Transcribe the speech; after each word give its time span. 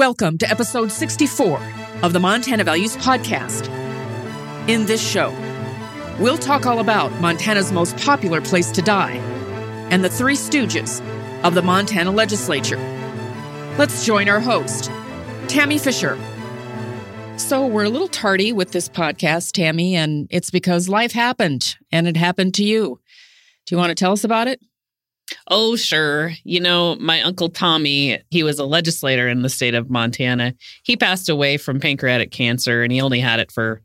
Welcome 0.00 0.38
to 0.38 0.48
episode 0.48 0.90
64 0.90 1.60
of 2.02 2.14
the 2.14 2.20
Montana 2.20 2.64
Values 2.64 2.96
Podcast. 2.96 3.68
In 4.66 4.86
this 4.86 5.06
show, 5.06 5.28
we'll 6.18 6.38
talk 6.38 6.64
all 6.64 6.78
about 6.78 7.12
Montana's 7.20 7.70
most 7.70 7.98
popular 7.98 8.40
place 8.40 8.70
to 8.70 8.80
die 8.80 9.16
and 9.90 10.02
the 10.02 10.08
three 10.08 10.36
stooges 10.36 11.04
of 11.44 11.52
the 11.52 11.60
Montana 11.60 12.12
legislature. 12.12 12.78
Let's 13.76 14.06
join 14.06 14.30
our 14.30 14.40
host, 14.40 14.90
Tammy 15.48 15.76
Fisher. 15.76 16.18
So, 17.36 17.66
we're 17.66 17.84
a 17.84 17.90
little 17.90 18.08
tardy 18.08 18.54
with 18.54 18.72
this 18.72 18.88
podcast, 18.88 19.52
Tammy, 19.52 19.96
and 19.96 20.28
it's 20.30 20.50
because 20.50 20.88
life 20.88 21.12
happened 21.12 21.76
and 21.92 22.08
it 22.08 22.16
happened 22.16 22.54
to 22.54 22.64
you. 22.64 22.98
Do 23.66 23.74
you 23.74 23.76
want 23.76 23.90
to 23.90 23.94
tell 23.94 24.12
us 24.12 24.24
about 24.24 24.48
it? 24.48 24.62
Oh, 25.48 25.76
sure. 25.76 26.32
You 26.44 26.60
know, 26.60 26.96
my 26.96 27.22
uncle 27.22 27.48
Tommy, 27.48 28.20
he 28.30 28.42
was 28.42 28.58
a 28.58 28.64
legislator 28.64 29.28
in 29.28 29.42
the 29.42 29.48
state 29.48 29.74
of 29.74 29.90
Montana. 29.90 30.54
He 30.82 30.96
passed 30.96 31.28
away 31.28 31.56
from 31.56 31.80
pancreatic 31.80 32.30
cancer 32.30 32.82
and 32.82 32.92
he 32.92 33.00
only 33.00 33.20
had 33.20 33.40
it 33.40 33.52
for 33.52 33.80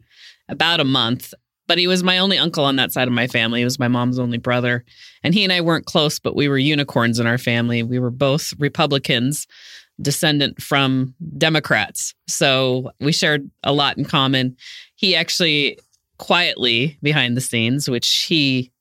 about 0.49 0.79
a 0.79 0.85
month. 0.85 1.33
But 1.67 1.79
he 1.79 1.87
was 1.87 2.03
my 2.03 2.19
only 2.19 2.37
uncle 2.37 2.63
on 2.63 2.75
that 2.75 2.91
side 2.91 3.07
of 3.07 3.13
my 3.13 3.25
family. 3.25 3.61
He 3.61 3.65
was 3.65 3.79
my 3.79 3.87
mom's 3.87 4.19
only 4.19 4.37
brother. 4.37 4.85
And 5.23 5.33
he 5.33 5.43
and 5.43 5.51
I 5.51 5.61
weren't 5.61 5.87
close, 5.87 6.19
but 6.19 6.35
we 6.35 6.47
were 6.47 6.59
unicorns 6.59 7.19
in 7.19 7.25
our 7.25 7.39
family. 7.39 7.81
We 7.81 7.97
were 7.97 8.11
both 8.11 8.53
Republicans, 8.59 9.47
descendant 9.99 10.61
from 10.61 11.15
Democrats. 11.37 12.13
So 12.27 12.91
we 12.99 13.11
shared 13.11 13.49
a 13.63 13.73
lot 13.73 13.97
in 13.97 14.05
common. 14.05 14.57
He 14.95 15.15
actually 15.15 15.79
quietly 16.17 16.97
behind 17.01 17.35
the 17.35 17.41
scenes, 17.41 17.89
which 17.89 18.25
he 18.29 18.71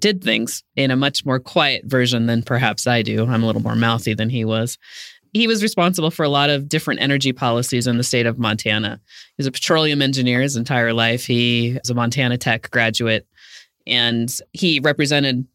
did 0.00 0.22
things 0.22 0.62
in 0.76 0.90
a 0.90 0.96
much 0.96 1.24
more 1.24 1.40
quiet 1.40 1.84
version 1.84 2.26
than 2.26 2.42
perhaps 2.42 2.86
I 2.86 3.02
do. 3.02 3.26
I'm 3.26 3.42
a 3.42 3.46
little 3.46 3.62
more 3.62 3.76
mouthy 3.76 4.14
than 4.14 4.30
he 4.30 4.44
was. 4.44 4.78
He 5.32 5.46
was 5.46 5.62
responsible 5.62 6.10
for 6.10 6.24
a 6.24 6.28
lot 6.28 6.50
of 6.50 6.68
different 6.68 7.00
energy 7.00 7.32
policies 7.32 7.86
in 7.86 7.98
the 7.98 8.04
state 8.04 8.26
of 8.26 8.38
Montana. 8.38 9.00
He 9.36 9.40
was 9.40 9.46
a 9.46 9.52
petroleum 9.52 10.00
engineer 10.00 10.40
his 10.40 10.56
entire 10.56 10.92
life. 10.92 11.26
He 11.26 11.78
was 11.82 11.90
a 11.90 11.94
Montana 11.94 12.38
Tech 12.38 12.70
graduate, 12.70 13.26
and 13.86 14.34
he 14.52 14.80
represented 14.80 15.46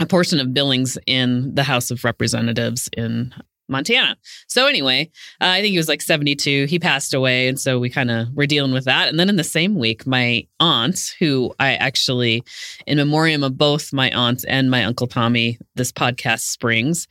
a 0.00 0.06
portion 0.06 0.40
of 0.40 0.54
Billings 0.54 0.98
in 1.06 1.54
the 1.54 1.62
House 1.62 1.90
of 1.90 2.04
Representatives 2.04 2.88
in 2.96 3.34
Montana. 3.68 4.16
So 4.46 4.66
anyway, 4.66 5.10
uh, 5.40 5.46
I 5.46 5.60
think 5.60 5.72
he 5.72 5.78
was 5.78 5.88
like 5.88 6.02
72. 6.02 6.66
He 6.66 6.78
passed 6.78 7.14
away. 7.14 7.48
And 7.48 7.58
so 7.58 7.78
we 7.78 7.90
kind 7.90 8.10
of 8.10 8.28
were 8.34 8.46
dealing 8.46 8.72
with 8.72 8.84
that. 8.84 9.08
And 9.08 9.18
then 9.18 9.28
in 9.28 9.36
the 9.36 9.44
same 9.44 9.74
week, 9.74 10.06
my 10.06 10.46
aunt, 10.60 11.14
who 11.18 11.54
I 11.60 11.74
actually, 11.74 12.42
in 12.86 12.98
memoriam 12.98 13.42
of 13.42 13.58
both 13.58 13.92
my 13.92 14.10
aunt 14.10 14.44
and 14.48 14.70
my 14.70 14.84
uncle 14.84 15.06
Tommy, 15.06 15.58
this 15.74 15.92
podcast 15.92 16.40
springs, 16.40 17.06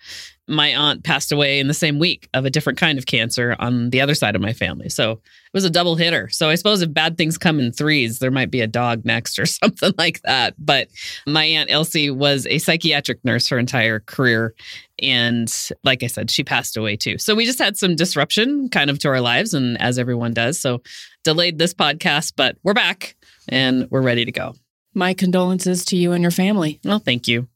my 0.47 0.73
aunt 0.75 1.03
passed 1.03 1.31
away 1.31 1.59
in 1.59 1.67
the 1.67 1.73
same 1.73 1.99
week 1.99 2.29
of 2.33 2.45
a 2.45 2.49
different 2.49 2.79
kind 2.79 2.97
of 2.97 3.05
cancer 3.05 3.55
on 3.59 3.89
the 3.89 3.99
other 3.99 4.15
side 4.15 4.35
of 4.35 4.41
my 4.41 4.53
family. 4.53 4.87
So 4.89 5.11
it 5.11 5.53
was 5.53 5.65
a 5.65 5.69
double 5.69 5.95
hitter. 5.95 6.29
So 6.29 6.49
I 6.49 6.55
suppose 6.55 6.81
if 6.81 6.93
bad 6.93 7.17
things 7.17 7.37
come 7.37 7.59
in 7.59 7.71
threes, 7.73 8.19
there 8.19 8.31
might 8.31 8.49
be 8.49 8.61
a 8.61 8.67
dog 8.67 9.03
next 9.03 9.37
or 9.39 9.45
something 9.45 9.93
like 9.97 10.21
that. 10.21 10.53
But 10.57 10.87
my 11.25 11.43
aunt 11.43 11.69
Elsie 11.69 12.09
was 12.09 12.47
a 12.47 12.59
psychiatric 12.59 13.23
nurse 13.25 13.49
her 13.49 13.59
entire 13.59 13.99
career. 13.99 14.53
And 15.01 15.53
like 15.83 16.01
I 16.01 16.07
said, 16.07 16.31
she 16.31 16.43
passed 16.43 16.77
away 16.77 16.95
too. 16.95 17.17
So 17.17 17.35
we 17.35 17.45
just 17.45 17.59
had 17.59 17.77
some 17.77 17.95
disruption 17.95 18.69
kind 18.69 18.89
of 18.89 18.99
to 18.99 19.09
our 19.09 19.21
lives, 19.21 19.53
and 19.53 19.79
as 19.81 19.99
everyone 19.99 20.33
does. 20.33 20.59
So 20.59 20.81
delayed 21.23 21.59
this 21.59 21.73
podcast, 21.73 22.33
but 22.35 22.57
we're 22.63 22.73
back 22.73 23.15
and 23.49 23.87
we're 23.91 24.01
ready 24.01 24.25
to 24.25 24.31
go. 24.31 24.55
My 24.93 25.13
condolences 25.13 25.85
to 25.85 25.97
you 25.97 26.13
and 26.13 26.23
your 26.23 26.31
family. 26.31 26.79
Well, 26.83 26.99
thank 26.99 27.27
you. 27.27 27.47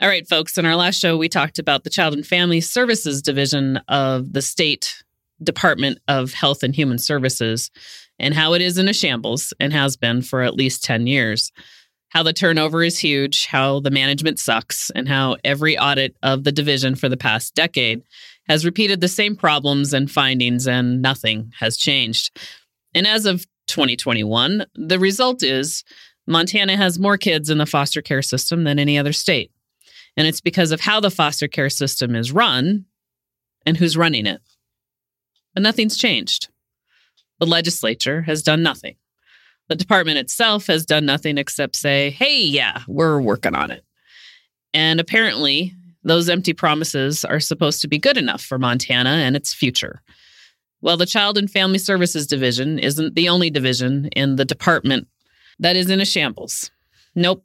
All 0.00 0.08
right, 0.08 0.26
folks. 0.26 0.56
In 0.56 0.66
our 0.66 0.74
last 0.74 0.98
show, 0.98 1.16
we 1.16 1.28
talked 1.28 1.58
about 1.58 1.84
the 1.84 1.90
Child 1.90 2.14
and 2.14 2.26
Family 2.26 2.60
Services 2.60 3.22
Division 3.22 3.76
of 3.88 4.32
the 4.32 4.42
State 4.42 5.04
Department 5.42 5.98
of 6.08 6.32
Health 6.32 6.62
and 6.62 6.74
Human 6.74 6.98
Services 6.98 7.70
and 8.18 8.34
how 8.34 8.54
it 8.54 8.62
is 8.62 8.78
in 8.78 8.88
a 8.88 8.94
shambles 8.94 9.52
and 9.60 9.72
has 9.72 9.96
been 9.96 10.22
for 10.22 10.42
at 10.42 10.54
least 10.54 10.82
10 10.82 11.06
years. 11.06 11.52
How 12.08 12.22
the 12.22 12.32
turnover 12.32 12.82
is 12.82 12.98
huge, 12.98 13.46
how 13.46 13.80
the 13.80 13.90
management 13.90 14.38
sucks, 14.38 14.90
and 14.90 15.08
how 15.08 15.36
every 15.44 15.78
audit 15.78 16.16
of 16.22 16.44
the 16.44 16.52
division 16.52 16.94
for 16.94 17.08
the 17.08 17.16
past 17.16 17.54
decade 17.54 18.02
has 18.48 18.64
repeated 18.64 19.00
the 19.00 19.08
same 19.08 19.36
problems 19.36 19.92
and 19.92 20.10
findings, 20.10 20.66
and 20.66 21.00
nothing 21.00 21.52
has 21.60 21.76
changed. 21.76 22.38
And 22.94 23.06
as 23.06 23.24
of 23.24 23.46
2021, 23.68 24.66
the 24.74 24.98
result 24.98 25.42
is 25.42 25.84
Montana 26.26 26.76
has 26.76 26.98
more 26.98 27.16
kids 27.16 27.50
in 27.50 27.58
the 27.58 27.66
foster 27.66 28.02
care 28.02 28.22
system 28.22 28.64
than 28.64 28.78
any 28.78 28.98
other 28.98 29.12
state. 29.12 29.51
And 30.16 30.26
it's 30.26 30.40
because 30.40 30.72
of 30.72 30.80
how 30.80 31.00
the 31.00 31.10
foster 31.10 31.48
care 31.48 31.70
system 31.70 32.14
is 32.14 32.32
run 32.32 32.84
and 33.64 33.76
who's 33.76 33.96
running 33.96 34.26
it. 34.26 34.40
But 35.54 35.62
nothing's 35.62 35.96
changed. 35.96 36.48
The 37.40 37.46
legislature 37.46 38.22
has 38.22 38.42
done 38.42 38.62
nothing. 38.62 38.96
The 39.68 39.76
department 39.76 40.18
itself 40.18 40.66
has 40.66 40.84
done 40.84 41.06
nothing 41.06 41.38
except 41.38 41.76
say, 41.76 42.10
hey, 42.10 42.42
yeah, 42.42 42.82
we're 42.86 43.20
working 43.20 43.54
on 43.54 43.70
it. 43.70 43.84
And 44.74 45.00
apparently, 45.00 45.74
those 46.04 46.28
empty 46.28 46.52
promises 46.52 47.24
are 47.24 47.40
supposed 47.40 47.80
to 47.82 47.88
be 47.88 47.98
good 47.98 48.16
enough 48.16 48.42
for 48.42 48.58
Montana 48.58 49.10
and 49.10 49.36
its 49.36 49.54
future. 49.54 50.02
Well, 50.80 50.96
the 50.96 51.06
Child 51.06 51.38
and 51.38 51.50
Family 51.50 51.78
Services 51.78 52.26
Division 52.26 52.78
isn't 52.78 53.14
the 53.14 53.28
only 53.28 53.50
division 53.50 54.08
in 54.16 54.36
the 54.36 54.44
department 54.44 55.06
that 55.58 55.76
is 55.76 55.90
in 55.90 56.00
a 56.00 56.04
shambles. 56.04 56.70
Nope, 57.14 57.44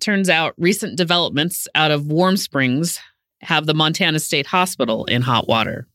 Turns 0.00 0.30
out 0.30 0.54
recent 0.56 0.96
developments 0.96 1.68
out 1.74 1.90
of 1.90 2.06
Warm 2.06 2.36
Springs 2.36 2.98
have 3.42 3.66
the 3.66 3.74
Montana 3.74 4.18
State 4.18 4.46
Hospital 4.46 5.04
in 5.04 5.22
hot 5.22 5.46
water. 5.46 5.86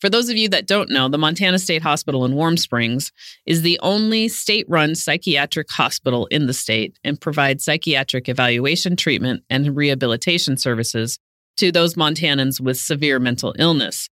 For 0.00 0.10
those 0.10 0.28
of 0.28 0.36
you 0.36 0.48
that 0.50 0.66
don't 0.66 0.90
know, 0.90 1.08
the 1.08 1.18
Montana 1.18 1.58
State 1.58 1.82
Hospital 1.82 2.24
in 2.24 2.34
Warm 2.34 2.56
Springs 2.56 3.10
is 3.46 3.62
the 3.62 3.78
only 3.82 4.28
state 4.28 4.66
run 4.68 4.94
psychiatric 4.94 5.70
hospital 5.70 6.26
in 6.26 6.46
the 6.46 6.52
state 6.52 6.98
and 7.02 7.20
provides 7.20 7.64
psychiatric 7.64 8.28
evaluation, 8.28 8.96
treatment, 8.96 9.44
and 9.48 9.76
rehabilitation 9.76 10.56
services 10.56 11.18
to 11.56 11.72
those 11.72 11.94
Montanans 11.94 12.60
with 12.60 12.78
severe 12.78 13.18
mental 13.18 13.54
illness. 13.58 14.08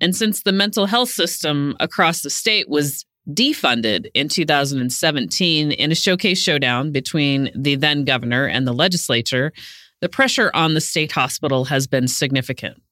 And 0.00 0.16
since 0.16 0.42
the 0.42 0.52
mental 0.52 0.86
health 0.86 1.10
system 1.10 1.76
across 1.80 2.22
the 2.22 2.30
state 2.30 2.68
was 2.68 3.06
defunded 3.30 4.06
in 4.14 4.28
2017 4.28 5.72
in 5.72 5.92
a 5.92 5.94
showcase 5.94 6.40
showdown 6.40 6.92
between 6.92 7.50
the 7.54 7.74
then 7.76 8.04
governor 8.04 8.46
and 8.46 8.66
the 8.66 8.72
legislature, 8.72 9.52
the 10.00 10.08
pressure 10.08 10.50
on 10.54 10.74
the 10.74 10.80
state 10.80 11.12
hospital 11.12 11.64
has 11.64 11.86
been 11.86 12.06
significant 12.08 12.82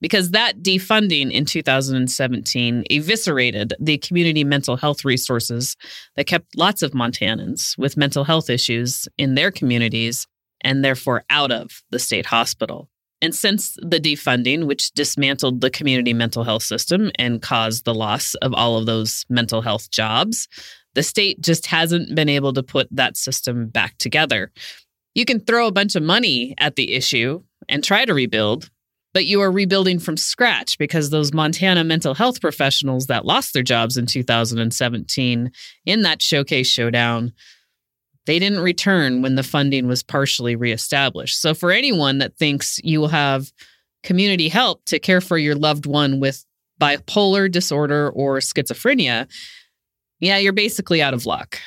because 0.00 0.32
that 0.32 0.62
defunding 0.62 1.30
in 1.30 1.44
2017 1.44 2.84
eviscerated 2.90 3.72
the 3.80 3.98
community 3.98 4.44
mental 4.44 4.76
health 4.76 5.04
resources 5.04 5.76
that 6.16 6.26
kept 6.26 6.56
lots 6.56 6.82
of 6.82 6.92
Montanans 6.92 7.76
with 7.78 7.96
mental 7.96 8.24
health 8.24 8.50
issues 8.50 9.08
in 9.16 9.34
their 9.34 9.50
communities 9.50 10.26
and 10.60 10.84
therefore 10.84 11.24
out 11.30 11.50
of 11.50 11.82
the 11.90 11.98
state 11.98 12.26
hospital. 12.26 12.88
And 13.24 13.34
since 13.34 13.78
the 13.80 13.98
defunding, 13.98 14.66
which 14.66 14.90
dismantled 14.90 15.62
the 15.62 15.70
community 15.70 16.12
mental 16.12 16.44
health 16.44 16.62
system 16.62 17.10
and 17.18 17.40
caused 17.40 17.86
the 17.86 17.94
loss 17.94 18.34
of 18.42 18.52
all 18.52 18.76
of 18.76 18.84
those 18.84 19.24
mental 19.30 19.62
health 19.62 19.90
jobs, 19.90 20.46
the 20.92 21.02
state 21.02 21.40
just 21.40 21.64
hasn't 21.64 22.14
been 22.14 22.28
able 22.28 22.52
to 22.52 22.62
put 22.62 22.86
that 22.90 23.16
system 23.16 23.68
back 23.68 23.96
together. 23.96 24.52
You 25.14 25.24
can 25.24 25.40
throw 25.40 25.66
a 25.66 25.72
bunch 25.72 25.96
of 25.96 26.02
money 26.02 26.54
at 26.58 26.76
the 26.76 26.92
issue 26.92 27.42
and 27.66 27.82
try 27.82 28.04
to 28.04 28.12
rebuild, 28.12 28.68
but 29.14 29.24
you 29.24 29.40
are 29.40 29.50
rebuilding 29.50 30.00
from 30.00 30.18
scratch 30.18 30.76
because 30.76 31.08
those 31.08 31.32
Montana 31.32 31.82
mental 31.82 32.12
health 32.12 32.42
professionals 32.42 33.06
that 33.06 33.24
lost 33.24 33.54
their 33.54 33.62
jobs 33.62 33.96
in 33.96 34.04
2017 34.04 35.50
in 35.86 36.02
that 36.02 36.20
showcase 36.20 36.66
showdown 36.66 37.32
they 38.26 38.38
didn't 38.38 38.60
return 38.60 39.22
when 39.22 39.34
the 39.34 39.42
funding 39.42 39.86
was 39.86 40.02
partially 40.02 40.56
reestablished. 40.56 41.40
So, 41.40 41.54
for 41.54 41.70
anyone 41.70 42.18
that 42.18 42.36
thinks 42.36 42.80
you 42.82 43.00
will 43.00 43.08
have 43.08 43.52
community 44.02 44.48
help 44.48 44.84
to 44.86 44.98
care 44.98 45.20
for 45.20 45.38
your 45.38 45.54
loved 45.54 45.86
one 45.86 46.20
with 46.20 46.44
bipolar 46.80 47.50
disorder 47.50 48.10
or 48.10 48.38
schizophrenia, 48.38 49.30
yeah, 50.20 50.38
you're 50.38 50.52
basically 50.52 51.02
out 51.02 51.14
of 51.14 51.26
luck. 51.26 51.58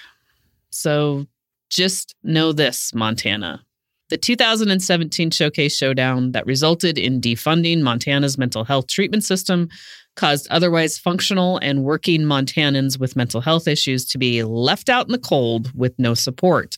So, 0.71 1.25
just 1.69 2.15
know 2.23 2.53
this, 2.53 2.93
Montana. 2.93 3.63
The 4.09 4.17
2017 4.17 5.31
Showcase 5.31 5.75
Showdown 5.75 6.31
that 6.31 6.45
resulted 6.45 6.97
in 6.97 7.19
defunding 7.19 7.81
Montana's 7.81 8.37
mental 8.37 8.63
health 8.63 8.87
treatment 8.87 9.25
system 9.25 9.67
caused 10.17 10.47
otherwise 10.49 10.97
functional 10.97 11.57
and 11.59 11.83
working 11.83 12.23
Montanans 12.23 12.99
with 12.99 13.15
mental 13.15 13.39
health 13.39 13.67
issues 13.67 14.03
to 14.07 14.17
be 14.17 14.43
left 14.43 14.89
out 14.89 15.05
in 15.05 15.13
the 15.13 15.17
cold 15.17 15.71
with 15.73 15.97
no 15.97 16.13
support. 16.13 16.77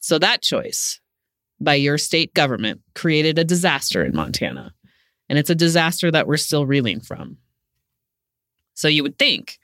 So 0.00 0.18
that 0.18 0.40
choice 0.40 1.00
by 1.60 1.74
your 1.74 1.98
state 1.98 2.32
government 2.32 2.80
created 2.94 3.38
a 3.38 3.44
disaster 3.44 4.04
in 4.04 4.14
Montana. 4.14 4.72
And 5.28 5.38
it's 5.38 5.50
a 5.50 5.54
disaster 5.54 6.10
that 6.10 6.26
we're 6.26 6.36
still 6.36 6.64
reeling 6.64 7.00
from. 7.00 7.38
So 8.74 8.88
you 8.88 9.02
would 9.02 9.18
think, 9.18 9.58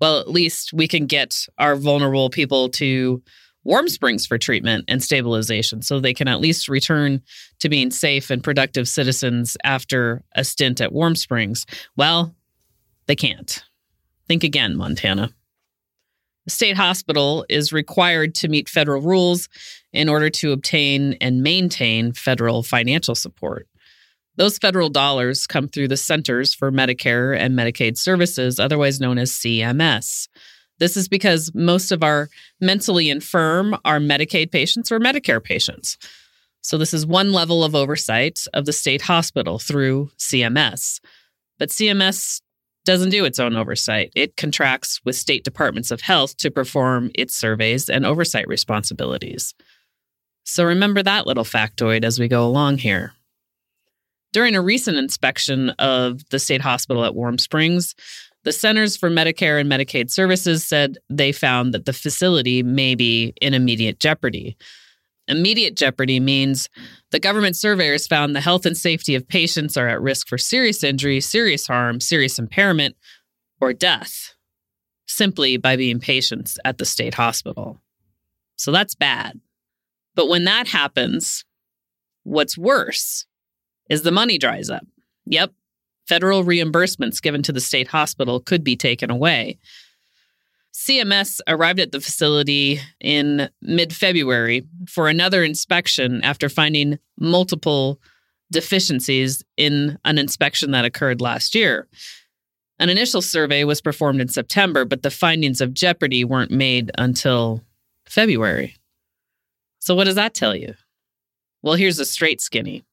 well, 0.00 0.20
at 0.20 0.30
least 0.30 0.72
we 0.72 0.88
can 0.88 1.06
get 1.06 1.46
our 1.58 1.76
vulnerable 1.76 2.30
people 2.30 2.68
to 2.70 3.22
Warm 3.64 3.88
Springs 3.88 4.26
for 4.26 4.38
treatment 4.38 4.84
and 4.88 5.02
stabilization 5.02 5.82
so 5.82 6.00
they 6.00 6.14
can 6.14 6.28
at 6.28 6.40
least 6.40 6.68
return 6.68 7.22
to 7.60 7.68
being 7.68 7.90
safe 7.90 8.30
and 8.30 8.42
productive 8.42 8.88
citizens 8.88 9.56
after 9.62 10.24
a 10.34 10.44
stint 10.44 10.80
at 10.80 10.92
Warm 10.92 11.14
Springs. 11.14 11.66
Well, 11.96 12.34
they 13.06 13.16
can't. 13.16 13.64
Think 14.26 14.44
again, 14.44 14.76
Montana. 14.76 15.30
The 16.44 16.50
state 16.50 16.76
hospital 16.76 17.46
is 17.48 17.72
required 17.72 18.34
to 18.36 18.48
meet 18.48 18.68
federal 18.68 19.00
rules 19.00 19.48
in 19.92 20.08
order 20.08 20.28
to 20.30 20.52
obtain 20.52 21.14
and 21.20 21.42
maintain 21.42 22.12
federal 22.12 22.64
financial 22.64 23.14
support. 23.14 23.68
Those 24.36 24.58
federal 24.58 24.88
dollars 24.88 25.46
come 25.46 25.68
through 25.68 25.88
the 25.88 25.96
Centers 25.96 26.54
for 26.54 26.72
Medicare 26.72 27.36
and 27.36 27.56
Medicaid 27.56 27.96
Services, 27.96 28.58
otherwise 28.58 28.98
known 28.98 29.18
as 29.18 29.30
CMS. 29.30 30.26
This 30.82 30.96
is 30.96 31.06
because 31.06 31.52
most 31.54 31.92
of 31.92 32.02
our 32.02 32.28
mentally 32.60 33.08
infirm 33.08 33.76
are 33.84 34.00
Medicaid 34.00 34.50
patients 34.50 34.90
or 34.90 34.98
Medicare 34.98 35.40
patients. 35.40 35.96
So, 36.60 36.76
this 36.76 36.92
is 36.92 37.06
one 37.06 37.32
level 37.32 37.62
of 37.62 37.76
oversight 37.76 38.40
of 38.52 38.66
the 38.66 38.72
state 38.72 39.02
hospital 39.02 39.60
through 39.60 40.10
CMS. 40.18 40.98
But 41.56 41.68
CMS 41.68 42.40
doesn't 42.84 43.10
do 43.10 43.24
its 43.24 43.38
own 43.38 43.54
oversight. 43.54 44.10
It 44.16 44.36
contracts 44.36 45.00
with 45.04 45.14
state 45.14 45.44
departments 45.44 45.92
of 45.92 46.00
health 46.00 46.36
to 46.38 46.50
perform 46.50 47.12
its 47.14 47.36
surveys 47.36 47.88
and 47.88 48.04
oversight 48.04 48.48
responsibilities. 48.48 49.54
So, 50.42 50.64
remember 50.64 51.00
that 51.04 51.28
little 51.28 51.44
factoid 51.44 52.02
as 52.02 52.18
we 52.18 52.26
go 52.26 52.44
along 52.44 52.78
here. 52.78 53.12
During 54.32 54.56
a 54.56 54.60
recent 54.60 54.96
inspection 54.96 55.70
of 55.78 56.28
the 56.30 56.40
state 56.40 56.62
hospital 56.62 57.04
at 57.04 57.14
Warm 57.14 57.38
Springs, 57.38 57.94
the 58.44 58.52
Centers 58.52 58.96
for 58.96 59.10
Medicare 59.10 59.60
and 59.60 59.70
Medicaid 59.70 60.10
Services 60.10 60.66
said 60.66 60.98
they 61.08 61.32
found 61.32 61.72
that 61.74 61.84
the 61.84 61.92
facility 61.92 62.62
may 62.62 62.94
be 62.94 63.34
in 63.40 63.54
immediate 63.54 64.00
jeopardy. 64.00 64.56
Immediate 65.28 65.76
jeopardy 65.76 66.18
means 66.18 66.68
the 67.12 67.20
government 67.20 67.56
surveyors 67.56 68.06
found 68.06 68.34
the 68.34 68.40
health 68.40 68.66
and 68.66 68.76
safety 68.76 69.14
of 69.14 69.28
patients 69.28 69.76
are 69.76 69.88
at 69.88 70.02
risk 70.02 70.26
for 70.26 70.36
serious 70.36 70.82
injury, 70.82 71.20
serious 71.20 71.66
harm, 71.68 72.00
serious 72.00 72.38
impairment, 72.38 72.96
or 73.60 73.72
death 73.72 74.34
simply 75.06 75.56
by 75.56 75.76
being 75.76 76.00
patients 76.00 76.58
at 76.64 76.78
the 76.78 76.84
state 76.84 77.14
hospital. 77.14 77.80
So 78.56 78.72
that's 78.72 78.94
bad. 78.94 79.40
But 80.14 80.28
when 80.28 80.44
that 80.44 80.68
happens, 80.68 81.44
what's 82.24 82.58
worse 82.58 83.26
is 83.88 84.02
the 84.02 84.10
money 84.10 84.38
dries 84.38 84.70
up. 84.70 84.86
Yep, 85.26 85.52
federal 86.12 86.44
reimbursements 86.44 87.22
given 87.22 87.42
to 87.42 87.52
the 87.52 87.60
state 87.60 87.88
hospital 87.88 88.38
could 88.38 88.62
be 88.62 88.76
taken 88.76 89.10
away. 89.10 89.56
CMS 90.74 91.40
arrived 91.48 91.80
at 91.80 91.90
the 91.90 92.02
facility 92.02 92.80
in 93.00 93.48
mid 93.62 93.94
February 93.94 94.66
for 94.86 95.08
another 95.08 95.42
inspection 95.42 96.22
after 96.22 96.50
finding 96.50 96.98
multiple 97.18 97.98
deficiencies 98.50 99.42
in 99.56 99.98
an 100.04 100.18
inspection 100.18 100.72
that 100.72 100.84
occurred 100.84 101.22
last 101.22 101.54
year. 101.54 101.88
An 102.78 102.90
initial 102.90 103.22
survey 103.22 103.64
was 103.64 103.80
performed 103.80 104.20
in 104.20 104.28
September, 104.28 104.84
but 104.84 105.02
the 105.02 105.10
findings 105.10 105.62
of 105.62 105.72
jeopardy 105.72 106.24
weren't 106.24 106.50
made 106.50 106.90
until 106.98 107.62
February. 108.06 108.76
So, 109.78 109.94
what 109.94 110.04
does 110.04 110.16
that 110.16 110.34
tell 110.34 110.54
you? 110.54 110.74
Well, 111.62 111.76
here's 111.76 111.98
a 111.98 112.04
straight 112.04 112.42
skinny. 112.42 112.84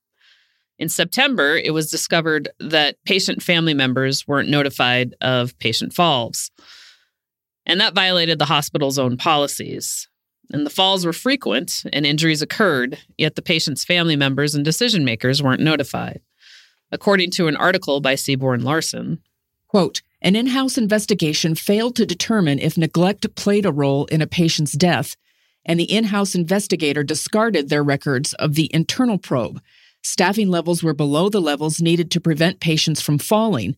In 0.79 0.87
September, 0.87 1.57
it 1.57 1.73
was 1.73 1.91
discovered 1.91 2.49
that 2.61 2.95
patient 3.03 3.43
family 3.43 3.73
members 3.73 4.25
weren't 4.25 4.49
notified 4.49 5.13
of 5.19 5.59
patient 5.59 5.93
falls. 5.93 6.51
And 7.65 7.81
that 7.81 7.93
violated 7.93 8.39
the 8.39 8.45
hospital's 8.45 8.97
own 8.97 9.17
policies. 9.17 10.07
And 10.51 10.65
the 10.65 10.71
falls 10.71 11.05
were 11.05 11.13
frequent 11.13 11.83
and 11.91 12.05
injuries 12.05 12.41
occurred, 12.41 12.97
yet 13.17 13.35
the 13.35 13.41
patient's 13.41 13.83
family 13.83 14.15
members 14.15 14.55
and 14.55 14.63
decision 14.63 15.03
makers 15.03 15.43
weren't 15.43 15.61
notified. 15.61 16.21
According 16.93 17.31
to 17.31 17.47
an 17.47 17.57
article 17.57 17.99
by 17.99 18.15
Seaborn 18.15 18.63
Larson, 18.63 19.19
quote, 19.67 20.01
an 20.21 20.35
in 20.35 20.47
house 20.47 20.77
investigation 20.77 21.55
failed 21.55 21.95
to 21.97 22.05
determine 22.05 22.57
if 22.57 22.77
neglect 22.77 23.35
played 23.35 23.65
a 23.65 23.71
role 23.71 24.05
in 24.05 24.21
a 24.21 24.27
patient's 24.27 24.71
death, 24.71 25.15
and 25.65 25.79
the 25.79 25.91
in 25.91 26.05
house 26.05 26.35
investigator 26.35 27.03
discarded 27.03 27.67
their 27.69 27.83
records 27.83 28.33
of 28.35 28.55
the 28.55 28.73
internal 28.73 29.17
probe 29.17 29.61
Staffing 30.03 30.49
levels 30.49 30.81
were 30.81 30.93
below 30.93 31.29
the 31.29 31.41
levels 31.41 31.81
needed 31.81 32.09
to 32.11 32.21
prevent 32.21 32.59
patients 32.59 33.01
from 33.01 33.17
falling, 33.17 33.75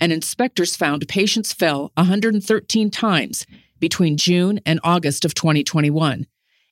and 0.00 0.12
inspectors 0.12 0.76
found 0.76 1.06
patients 1.08 1.52
fell 1.52 1.92
113 1.96 2.90
times 2.90 3.46
between 3.80 4.16
June 4.16 4.60
and 4.66 4.80
August 4.84 5.24
of 5.24 5.34
2021. 5.34 6.26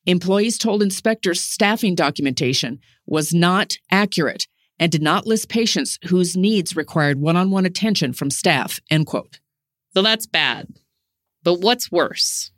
Employees 0.07 0.59
told 0.59 0.83
inspectors 0.83 1.41
staffing 1.41 1.95
documentation 1.95 2.81
was 3.07 3.33
not 3.33 3.77
accurate 3.91 4.47
and 4.79 4.91
did 4.91 5.03
not 5.03 5.27
list 5.27 5.49
patients 5.49 5.99
whose 6.07 6.37
needs 6.37 6.75
required 6.75 7.21
one-on-one 7.21 7.65
attention 7.65 8.13
from 8.13 8.31
staff, 8.31 8.81
end 8.91 9.07
quote. 9.07 9.39
So 9.95 10.03
that's 10.03 10.27
bad. 10.27 10.69
But 11.45 11.61
what's 11.61 11.93
worse? 11.93 12.51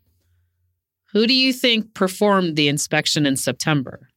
Who 1.12 1.26
do 1.26 1.34
you 1.34 1.52
think 1.52 1.94
performed 1.94 2.56
the 2.56 2.69
inspection 2.69 3.26
in 3.26 3.36
September? 3.36 4.08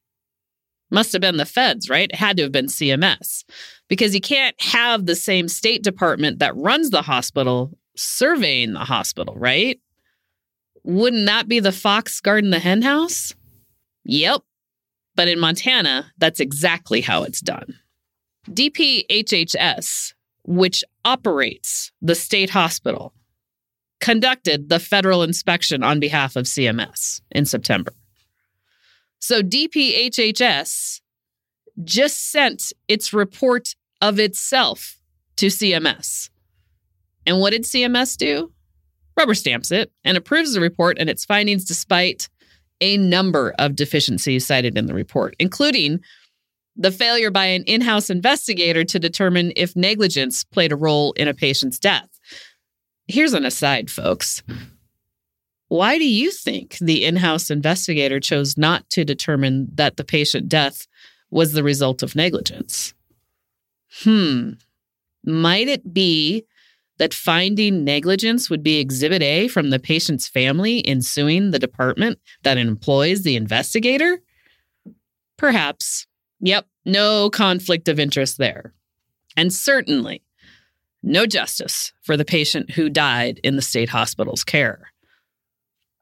Must 0.89 1.11
have 1.11 1.21
been 1.21 1.37
the 1.37 1.45
feds, 1.45 1.89
right? 1.89 2.09
It 2.09 2.15
had 2.15 2.37
to 2.37 2.43
have 2.43 2.51
been 2.51 2.67
CMS 2.67 3.43
because 3.87 4.15
you 4.15 4.21
can't 4.21 4.55
have 4.61 5.05
the 5.05 5.15
same 5.15 5.47
State 5.47 5.83
Department 5.83 6.39
that 6.39 6.55
runs 6.55 6.89
the 6.89 7.01
hospital 7.01 7.77
surveying 7.95 8.73
the 8.73 8.79
hospital, 8.79 9.35
right? 9.35 9.79
Wouldn't 10.83 11.25
that 11.25 11.47
be 11.47 11.59
the 11.59 11.71
fox 11.71 12.21
guarding 12.21 12.51
the 12.51 12.59
henhouse? 12.59 13.35
Yep. 14.05 14.41
But 15.15 15.27
in 15.27 15.39
Montana, 15.39 16.11
that's 16.17 16.39
exactly 16.39 17.01
how 17.01 17.23
it's 17.23 17.41
done. 17.41 17.75
DPHHS, 18.49 20.13
which 20.43 20.83
operates 21.03 21.91
the 22.01 22.15
state 22.15 22.51
hospital, 22.51 23.13
conducted 23.99 24.69
the 24.69 24.79
federal 24.79 25.23
inspection 25.23 25.83
on 25.83 25.99
behalf 25.99 26.35
of 26.35 26.45
CMS 26.45 27.21
in 27.31 27.45
September. 27.45 27.91
So 29.19 29.41
DPHHS 29.41 31.01
just 31.83 32.31
sent 32.31 32.73
its 32.87 33.13
report 33.13 33.75
of 34.01 34.19
itself 34.19 34.97
to 35.37 35.47
CMS. 35.47 36.29
And 37.25 37.39
what 37.39 37.51
did 37.51 37.63
CMS 37.63 38.17
do? 38.17 38.51
Rubber 39.17 39.33
stamps 39.33 39.71
it 39.71 39.91
and 40.03 40.17
approves 40.17 40.53
the 40.53 40.61
report 40.61 40.97
and 40.99 41.09
its 41.09 41.25
findings 41.25 41.65
despite 41.65 42.29
a 42.79 42.97
number 42.97 43.53
of 43.57 43.75
deficiencies 43.75 44.45
cited 44.45 44.77
in 44.77 44.85
the 44.85 44.93
report, 44.93 45.35
including 45.39 45.99
the 46.75 46.91
failure 46.91 47.31
by 47.31 47.45
an 47.45 47.63
in 47.63 47.81
house 47.81 48.09
investigator 48.09 48.83
to 48.83 48.99
determine 48.99 49.51
if 49.55 49.75
negligence 49.75 50.43
played 50.43 50.71
a 50.71 50.75
role 50.75 51.13
in 51.13 51.27
a 51.27 51.33
patient's 51.33 51.79
death. 51.79 52.07
Here's 53.07 53.33
an 53.33 53.45
aside, 53.45 53.89
folks. 53.89 54.43
Why 55.67 55.97
do 55.97 56.07
you 56.07 56.31
think 56.31 56.77
the 56.79 57.03
in 57.03 57.17
house 57.17 57.49
investigator 57.49 58.19
chose 58.19 58.57
not 58.57 58.89
to 58.91 59.03
determine 59.03 59.67
that 59.73 59.97
the 59.97 60.03
patient 60.03 60.47
death 60.47 60.87
was 61.29 61.51
the 61.51 61.63
result 61.63 62.03
of 62.03 62.15
negligence? 62.15 62.93
Hmm. 64.03 64.51
Might 65.25 65.67
it 65.67 65.93
be 65.93 66.45
that 66.99 67.13
finding 67.13 67.83
negligence 67.83 68.49
would 68.49 68.63
be 68.63 68.79
exhibit 68.79 69.21
A 69.21 69.47
from 69.49 69.69
the 69.69 69.79
patient's 69.79 70.27
family 70.27 70.79
in 70.79 71.01
suing 71.01 71.51
the 71.51 71.59
department 71.59 72.19
that 72.43 72.57
employs 72.57 73.23
the 73.23 73.35
investigator? 73.35 74.21
Perhaps. 75.37 76.07
Yep, 76.39 76.65
no 76.85 77.29
conflict 77.29 77.87
of 77.87 77.99
interest 77.99 78.37
there. 78.37 78.73
And 79.35 79.53
certainly 79.53 80.23
no 81.03 81.25
justice 81.25 81.93
for 82.01 82.17
the 82.17 82.25
patient 82.25 82.71
who 82.71 82.89
died 82.89 83.39
in 83.43 83.55
the 83.55 83.61
state 83.61 83.89
hospital's 83.89 84.43
care. 84.43 84.91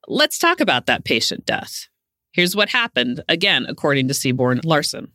Let's 0.07 0.37
talk 0.37 0.59
about 0.59 0.85
that 0.85 1.03
patient 1.03 1.45
death. 1.45 1.87
Here's 2.31 2.55
what 2.55 2.69
happened, 2.69 3.23
again, 3.27 3.65
according 3.67 4.07
to 4.07 4.13
Seaborn 4.13 4.61
Larson. 4.63 5.11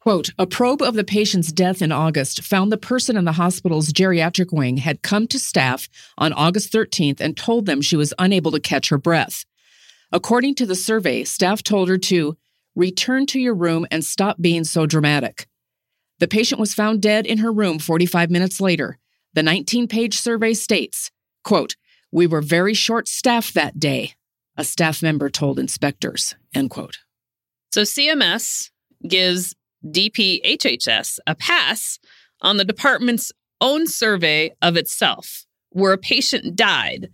Quote, 0.00 0.30
a 0.38 0.46
probe 0.46 0.80
of 0.80 0.94
the 0.94 1.04
patient's 1.04 1.52
death 1.52 1.82
in 1.82 1.92
August 1.92 2.42
found 2.42 2.72
the 2.72 2.78
person 2.78 3.18
in 3.18 3.26
the 3.26 3.32
hospital's 3.32 3.92
geriatric 3.92 4.50
wing 4.50 4.78
had 4.78 5.02
come 5.02 5.26
to 5.26 5.38
staff 5.38 5.90
on 6.16 6.32
August 6.32 6.72
13th 6.72 7.20
and 7.20 7.36
told 7.36 7.66
them 7.66 7.82
she 7.82 7.96
was 7.96 8.14
unable 8.18 8.50
to 8.52 8.60
catch 8.60 8.88
her 8.88 8.96
breath. 8.96 9.44
According 10.10 10.54
to 10.54 10.64
the 10.64 10.74
survey, 10.74 11.24
staff 11.24 11.62
told 11.62 11.90
her 11.90 11.98
to 11.98 12.38
return 12.74 13.26
to 13.26 13.38
your 13.38 13.54
room 13.54 13.86
and 13.90 14.02
stop 14.02 14.40
being 14.40 14.64
so 14.64 14.86
dramatic. 14.86 15.48
The 16.18 16.28
patient 16.28 16.60
was 16.60 16.72
found 16.72 17.02
dead 17.02 17.26
in 17.26 17.38
her 17.38 17.52
room 17.52 17.78
45 17.78 18.30
minutes 18.30 18.58
later. 18.58 18.98
The 19.34 19.42
19 19.42 19.86
page 19.86 20.18
survey 20.18 20.54
states, 20.54 21.10
quote, 21.44 21.76
we 22.10 22.26
were 22.26 22.40
very 22.40 22.74
short 22.74 23.06
staffed 23.06 23.52
that 23.54 23.78
day 23.78 24.14
a 24.56 24.64
staff 24.64 25.02
member 25.02 25.30
told 25.30 25.58
inspectors, 25.58 26.34
end 26.54 26.70
quote. 26.70 26.98
So 27.72 27.82
CMS 27.82 28.70
gives 29.06 29.54
DPHHS 29.86 31.18
a 31.26 31.34
pass 31.34 31.98
on 32.40 32.56
the 32.56 32.64
department's 32.64 33.32
own 33.60 33.86
survey 33.86 34.52
of 34.62 34.76
itself, 34.76 35.44
where 35.70 35.92
a 35.92 35.98
patient 35.98 36.56
died 36.56 37.10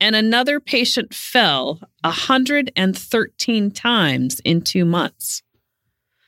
and 0.00 0.16
another 0.16 0.58
patient 0.60 1.12
fell 1.14 1.80
113 2.02 3.70
times 3.70 4.40
in 4.40 4.62
two 4.62 4.84
months. 4.84 5.42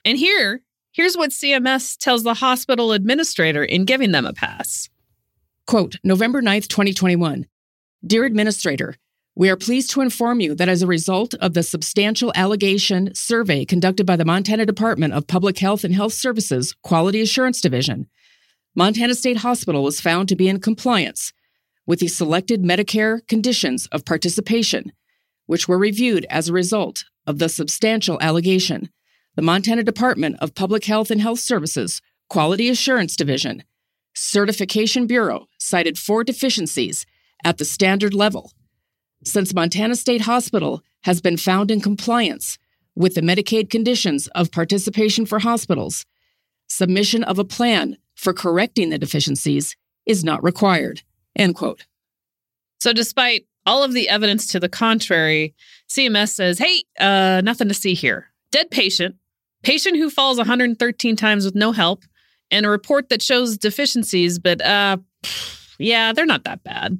And 0.04 0.18
here, 0.18 0.62
here's 0.92 1.16
what 1.16 1.30
CMS 1.30 1.96
tells 1.96 2.22
the 2.22 2.34
hospital 2.34 2.92
administrator 2.92 3.64
in 3.64 3.86
giving 3.86 4.12
them 4.12 4.26
a 4.26 4.32
pass. 4.32 4.90
Quote, 5.66 5.96
November 6.04 6.42
9th, 6.42 6.68
2021. 6.68 7.46
Dear 8.04 8.24
Administrator, 8.24 8.96
we 9.34 9.48
are 9.48 9.56
pleased 9.56 9.90
to 9.90 10.02
inform 10.02 10.40
you 10.40 10.54
that 10.54 10.68
as 10.68 10.82
a 10.82 10.86
result 10.86 11.34
of 11.34 11.54
the 11.54 11.62
substantial 11.62 12.32
allegation 12.34 13.14
survey 13.14 13.64
conducted 13.64 14.04
by 14.04 14.16
the 14.16 14.26
Montana 14.26 14.66
Department 14.66 15.14
of 15.14 15.26
Public 15.26 15.58
Health 15.58 15.84
and 15.84 15.94
Health 15.94 16.12
Services 16.12 16.74
Quality 16.82 17.22
Assurance 17.22 17.60
Division, 17.60 18.08
Montana 18.74 19.14
State 19.14 19.38
Hospital 19.38 19.82
was 19.82 20.00
found 20.00 20.28
to 20.28 20.36
be 20.36 20.48
in 20.48 20.60
compliance 20.60 21.32
with 21.86 22.00
the 22.00 22.08
selected 22.08 22.62
Medicare 22.62 23.26
conditions 23.26 23.86
of 23.86 24.04
participation, 24.04 24.92
which 25.46 25.66
were 25.66 25.78
reviewed 25.78 26.26
as 26.28 26.48
a 26.48 26.52
result 26.52 27.04
of 27.26 27.38
the 27.38 27.48
substantial 27.48 28.18
allegation. 28.20 28.90
The 29.34 29.42
Montana 29.42 29.82
Department 29.82 30.36
of 30.40 30.54
Public 30.54 30.84
Health 30.84 31.10
and 31.10 31.20
Health 31.20 31.40
Services 31.40 32.02
Quality 32.28 32.68
Assurance 32.68 33.16
Division 33.16 33.64
Certification 34.14 35.06
Bureau 35.06 35.46
cited 35.58 35.98
four 35.98 36.22
deficiencies 36.22 37.06
at 37.44 37.56
the 37.56 37.64
standard 37.64 38.12
level. 38.12 38.52
Since 39.24 39.54
Montana 39.54 39.94
State 39.94 40.22
Hospital 40.22 40.82
has 41.02 41.20
been 41.20 41.36
found 41.36 41.70
in 41.70 41.80
compliance 41.80 42.58
with 42.94 43.14
the 43.14 43.20
Medicaid 43.20 43.70
conditions 43.70 44.26
of 44.28 44.50
participation 44.50 45.26
for 45.26 45.38
hospitals, 45.38 46.04
submission 46.68 47.22
of 47.24 47.38
a 47.38 47.44
plan 47.44 47.96
for 48.16 48.32
correcting 48.32 48.90
the 48.90 48.98
deficiencies 48.98 49.76
is 50.06 50.24
not 50.24 50.42
required. 50.42 51.02
End 51.36 51.54
quote. 51.54 51.86
So, 52.80 52.92
despite 52.92 53.46
all 53.64 53.84
of 53.84 53.92
the 53.92 54.08
evidence 54.08 54.48
to 54.48 54.60
the 54.60 54.68
contrary, 54.68 55.54
CMS 55.88 56.30
says, 56.30 56.58
hey, 56.58 56.82
uh, 56.98 57.42
nothing 57.44 57.68
to 57.68 57.74
see 57.74 57.94
here. 57.94 58.26
Dead 58.50 58.70
patient, 58.70 59.16
patient 59.62 59.96
who 59.96 60.10
falls 60.10 60.38
113 60.38 61.14
times 61.16 61.44
with 61.44 61.54
no 61.54 61.70
help, 61.72 62.02
and 62.50 62.66
a 62.66 62.70
report 62.70 63.08
that 63.08 63.22
shows 63.22 63.56
deficiencies, 63.56 64.38
but 64.38 64.60
uh, 64.60 64.96
yeah, 65.78 66.12
they're 66.12 66.26
not 66.26 66.44
that 66.44 66.64
bad. 66.64 66.98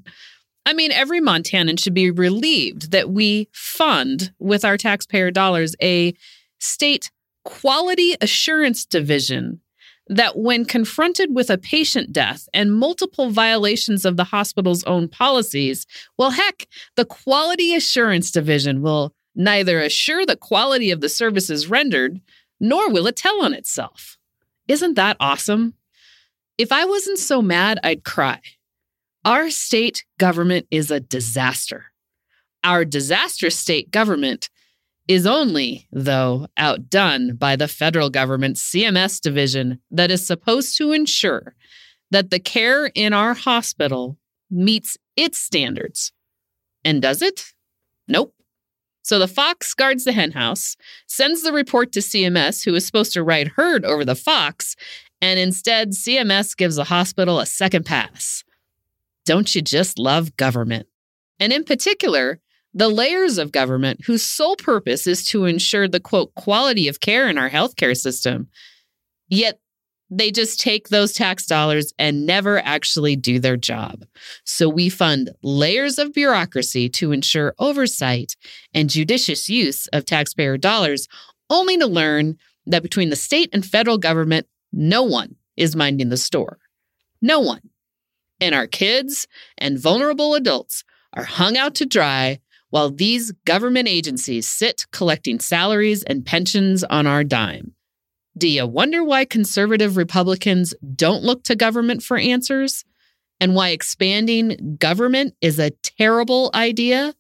I 0.65 0.73
mean, 0.75 0.93
every 0.93 1.21
Montanan 1.21 1.79
should 1.79 1.95
be 1.95 2.11
relieved 2.11 2.93
that 2.93 3.11
we 3.11 3.49
fund 3.53 4.33
with 4.39 4.65
our 4.65 4.77
taxpayer 4.77 5.31
dollars 5.31 5.75
a 5.83 6.15
state 6.61 7.11
quality 7.45 8.15
assurance 8.21 8.85
division 8.85 9.61
that, 10.09 10.37
when 10.37 10.65
confronted 10.65 11.35
with 11.35 11.49
a 11.49 11.59
patient 11.59 12.13
death 12.13 12.49
and 12.53 12.73
multiple 12.73 13.31
violations 13.31 14.05
of 14.05 14.17
the 14.17 14.25
hospital's 14.25 14.85
own 14.85 15.09
policies, 15.09 15.87
well, 16.19 16.31
heck, 16.31 16.67
the 16.97 17.05
quality 17.05 17.75
assurance 17.75 18.31
division 18.31 18.83
will 18.83 19.15
neither 19.35 19.81
assure 19.81 20.27
the 20.27 20.37
quality 20.37 20.91
of 20.91 21.01
the 21.01 21.09
services 21.09 21.69
rendered 21.69 22.21
nor 22.61 22.91
will 22.91 23.07
it 23.07 23.17
tell 23.17 23.43
on 23.43 23.55
itself. 23.55 24.19
Isn't 24.69 24.95
that 24.95 25.17
awesome? 25.19 25.75
If 26.59 26.71
I 26.71 26.85
wasn't 26.85 27.19
so 27.19 27.43
mad, 27.43 27.81
I'd 27.83 28.05
cry. 28.05 28.41
Our 29.25 29.51
state 29.51 30.05
government 30.19 30.67
is 30.71 30.91
a 30.91 30.99
disaster. 30.99 31.87
Our 32.65 32.85
disastrous 32.85 33.57
state 33.57 33.91
government 33.91 34.51
is 35.07 35.27
only, 35.27 35.87
though, 35.93 36.49
outdone 36.57 37.37
by 37.37 37.55
the 37.57 37.69
federal 37.69 38.11
government's 38.11 38.63
CMS 38.63 39.21
division 39.21 39.81
that 39.91 40.11
is 40.11 40.27
supposed 40.27 40.77
to 40.79 40.93
ensure 40.93 41.55
that 42.11 42.31
the 42.31 42.41
care 42.41 42.87
in 42.87 43.13
our 43.13 43.35
hospital 43.35 44.19
meets 44.51 44.97
its 45.17 45.39
standards. 45.39 46.13
And 46.85 47.01
does 47.01 47.23
it? 47.23 47.53
Nope. 48.09 48.35
So 49.03 49.19
the 49.19 49.29
fox 49.29 49.75
guards 49.75 50.05
the 50.05 50.13
henhouse, 50.13 50.77
sends 51.07 51.43
the 51.43 51.53
report 51.53 51.93
to 51.93 52.01
CMS, 52.01 52.65
who 52.65 52.75
is 52.75 52.87
supposed 52.87 53.13
to 53.13 53.23
ride 53.23 53.53
herd 53.57 53.85
over 53.85 54.05
the 54.05 54.15
fox, 54.15 54.77
and 55.21 55.39
instead 55.39 55.91
CMS 55.91 56.57
gives 56.57 56.77
the 56.77 56.85
hospital 56.85 57.41
a 57.41 57.47
second 57.47 57.87
pass. 57.87 58.45
Don't 59.25 59.55
you 59.55 59.63
just 59.63 59.99
love 59.99 60.37
government? 60.37 60.87
And 61.39 61.53
in 61.53 61.65
particular, 61.65 62.41
the 62.75 62.89
layers 62.89 63.39
of 63.39 63.53
government 63.53 64.01
whose 64.07 64.23
sole 64.23 64.57
purpose 64.57 65.07
is 65.07 65.25
to 65.27 65.45
ensure 65.45 65.89
the 65.89 66.01
quote 66.01 66.35
quality 66.35 66.89
of 66.89 67.01
care 67.01 67.29
in 67.29 67.37
our 67.39 67.51
healthcare 67.51 67.97
system. 67.97 68.49
Yet 69.29 69.59
they 70.11 70.31
just 70.31 70.61
take 70.61 70.89
those 70.89 71.13
tax 71.15 71.47
dollars 71.47 71.93
and 71.99 72.27
never 72.27 72.59
actually 72.59 73.17
do 73.17 73.39
their 73.39 73.57
job. 73.57 74.05
So 74.45 74.69
we 74.69 74.91
fund 74.91 75.31
layers 75.43 75.99
of 75.99 76.13
bureaucracy 76.13 76.91
to 76.91 77.13
ensure 77.13 77.55
oversight 77.59 78.37
and 78.75 78.91
judicious 78.91 79.49
use 79.49 79.87
of 79.89 80.05
taxpayer 80.05 80.59
dollars, 80.59 81.09
only 81.49 81.79
to 81.79 81.87
learn 81.87 82.37
that 82.67 82.83
between 82.83 83.09
the 83.09 83.17
state 83.17 83.49
and 83.53 83.65
federal 83.65 83.97
government, 83.97 84.47
no 84.71 85.03
one 85.03 85.37
is 85.57 85.75
minding 85.75 86.11
the 86.11 86.17
store. 86.17 86.59
No 87.23 87.41
one. 87.41 87.61
And 88.43 88.57
our 88.57 88.67
kids 88.67 89.29
and 89.57 89.79
vulnerable 89.79 90.35
adults 90.35 90.83
are 91.15 91.23
hung 91.23 91.57
out 91.57 91.77
to 91.77 91.87
dry 91.87 92.41
while 92.71 92.91
these 92.91 93.31
government 93.45 93.87
agencies 93.87 94.49
sit 94.49 94.85
collecting 94.91 95.39
salaries 95.39 96.03
and 96.03 96.27
pensions 96.27 96.83
on 96.83 97.07
our 97.07 97.23
dime. 97.23 97.75
Do 98.37 98.49
you 98.49 98.67
wonder 98.67 99.05
why 99.05 99.27
conservative 99.27 99.97
Republicans 99.97 100.75
don't 100.97 101.23
look 101.23 101.45
to 101.45 101.55
government 101.55 102.03
for 102.03 102.17
answers? 102.17 102.85
And 103.41 103.55
why 103.55 103.69
expanding 103.69 104.77
government 104.77 105.35
is 105.41 105.61
a 105.61 105.71
terrible 105.71 106.51
idea? 106.53 107.15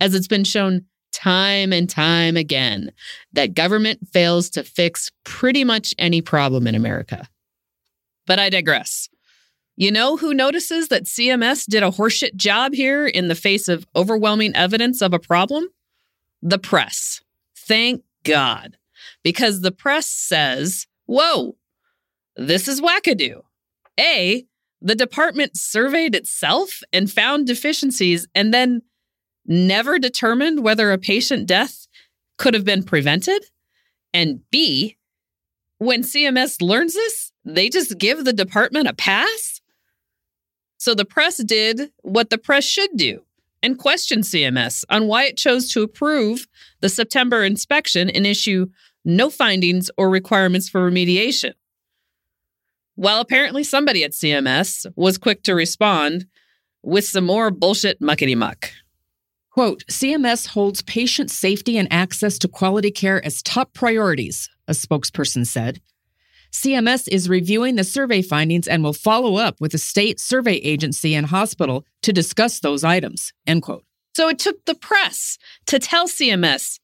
As 0.00 0.12
it's 0.12 0.26
been 0.26 0.44
shown 0.44 0.86
time 1.12 1.72
and 1.72 1.88
time 1.88 2.36
again 2.36 2.90
that 3.32 3.54
government 3.54 4.08
fails 4.12 4.50
to 4.50 4.64
fix 4.64 5.12
pretty 5.24 5.62
much 5.62 5.94
any 5.98 6.20
problem 6.20 6.66
in 6.66 6.74
America. 6.74 7.28
But 8.26 8.40
I 8.40 8.50
digress. 8.50 9.08
You 9.80 9.92
know 9.92 10.16
who 10.16 10.34
notices 10.34 10.88
that 10.88 11.04
CMS 11.04 11.64
did 11.64 11.84
a 11.84 11.92
horseshit 11.92 12.34
job 12.34 12.74
here 12.74 13.06
in 13.06 13.28
the 13.28 13.36
face 13.36 13.68
of 13.68 13.86
overwhelming 13.94 14.56
evidence 14.56 15.00
of 15.00 15.14
a 15.14 15.20
problem? 15.20 15.68
The 16.42 16.58
press. 16.58 17.20
Thank 17.56 18.02
God. 18.24 18.76
Because 19.22 19.60
the 19.60 19.70
press 19.70 20.10
says, 20.10 20.88
whoa, 21.06 21.56
this 22.34 22.66
is 22.66 22.80
wackadoo. 22.80 23.42
A, 24.00 24.44
the 24.82 24.96
department 24.96 25.56
surveyed 25.56 26.16
itself 26.16 26.82
and 26.92 27.08
found 27.08 27.46
deficiencies 27.46 28.26
and 28.34 28.52
then 28.52 28.82
never 29.46 30.00
determined 30.00 30.64
whether 30.64 30.90
a 30.90 30.98
patient 30.98 31.46
death 31.46 31.86
could 32.36 32.54
have 32.54 32.64
been 32.64 32.82
prevented. 32.82 33.44
And 34.12 34.40
B, 34.50 34.96
when 35.78 36.02
CMS 36.02 36.60
learns 36.60 36.94
this, 36.94 37.30
they 37.44 37.68
just 37.68 37.96
give 37.96 38.24
the 38.24 38.32
department 38.32 38.88
a 38.88 38.92
pass? 38.92 39.57
So 40.78 40.94
the 40.94 41.04
press 41.04 41.36
did 41.38 41.90
what 42.02 42.30
the 42.30 42.38
press 42.38 42.64
should 42.64 42.96
do 42.96 43.22
and 43.62 43.78
questioned 43.78 44.24
CMS 44.24 44.84
on 44.88 45.08
why 45.08 45.24
it 45.24 45.36
chose 45.36 45.68
to 45.70 45.82
approve 45.82 46.46
the 46.80 46.88
September 46.88 47.44
inspection 47.44 48.08
and 48.08 48.26
issue 48.26 48.66
no 49.04 49.30
findings 49.30 49.90
or 49.96 50.08
requirements 50.08 50.68
for 50.68 50.88
remediation. 50.88 51.52
While 52.94 53.20
apparently 53.20 53.64
somebody 53.64 54.04
at 54.04 54.12
CMS 54.12 54.86
was 54.96 55.18
quick 55.18 55.42
to 55.44 55.54
respond 55.54 56.26
with 56.82 57.04
some 57.04 57.24
more 57.24 57.50
bullshit 57.50 58.00
muckety 58.00 58.36
muck. 58.36 58.70
Quote 59.50 59.84
CMS 59.86 60.46
holds 60.46 60.82
patient 60.82 61.30
safety 61.30 61.76
and 61.78 61.92
access 61.92 62.38
to 62.38 62.48
quality 62.48 62.90
care 62.90 63.24
as 63.24 63.42
top 63.42 63.72
priorities, 63.72 64.48
a 64.68 64.72
spokesperson 64.72 65.46
said. 65.46 65.80
CMS 66.52 67.08
is 67.10 67.28
reviewing 67.28 67.76
the 67.76 67.84
survey 67.84 68.22
findings 68.22 68.66
and 68.66 68.82
will 68.82 68.92
follow 68.92 69.36
up 69.36 69.60
with 69.60 69.72
the 69.72 69.78
state 69.78 70.18
survey 70.18 70.56
agency 70.56 71.14
and 71.14 71.26
hospital 71.26 71.84
to 72.02 72.12
discuss 72.12 72.60
those 72.60 72.84
items. 72.84 73.32
End 73.46 73.62
quote. 73.62 73.84
So 74.14 74.28
it 74.28 74.38
took 74.38 74.64
the 74.64 74.74
press 74.74 75.38
to 75.66 75.78
tell 75.78 76.08
CMS 76.08 76.80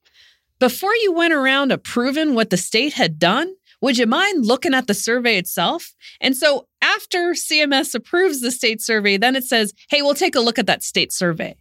before 0.60 0.94
you 0.94 1.12
went 1.12 1.34
around 1.34 1.72
approving 1.72 2.34
what 2.34 2.50
the 2.50 2.56
state 2.56 2.94
had 2.94 3.18
done, 3.18 3.54
would 3.80 3.98
you 3.98 4.06
mind 4.06 4.46
looking 4.46 4.72
at 4.72 4.86
the 4.86 4.94
survey 4.94 5.36
itself? 5.36 5.94
And 6.20 6.36
so 6.36 6.68
after 6.80 7.32
CMS 7.32 7.94
approves 7.94 8.40
the 8.40 8.50
state 8.50 8.80
survey, 8.80 9.16
then 9.16 9.36
it 9.36 9.44
says, 9.44 9.74
hey, 9.90 10.00
we'll 10.00 10.14
take 10.14 10.34
a 10.34 10.40
look 10.40 10.58
at 10.58 10.66
that 10.66 10.82
state 10.82 11.12
survey. 11.12 11.56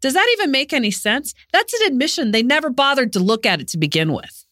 Does 0.00 0.14
that 0.14 0.28
even 0.32 0.50
make 0.50 0.72
any 0.72 0.90
sense? 0.90 1.32
That's 1.52 1.72
an 1.72 1.86
admission 1.86 2.32
they 2.32 2.42
never 2.42 2.68
bothered 2.68 3.12
to 3.12 3.20
look 3.20 3.46
at 3.46 3.60
it 3.60 3.68
to 3.68 3.78
begin 3.78 4.12
with. 4.12 4.44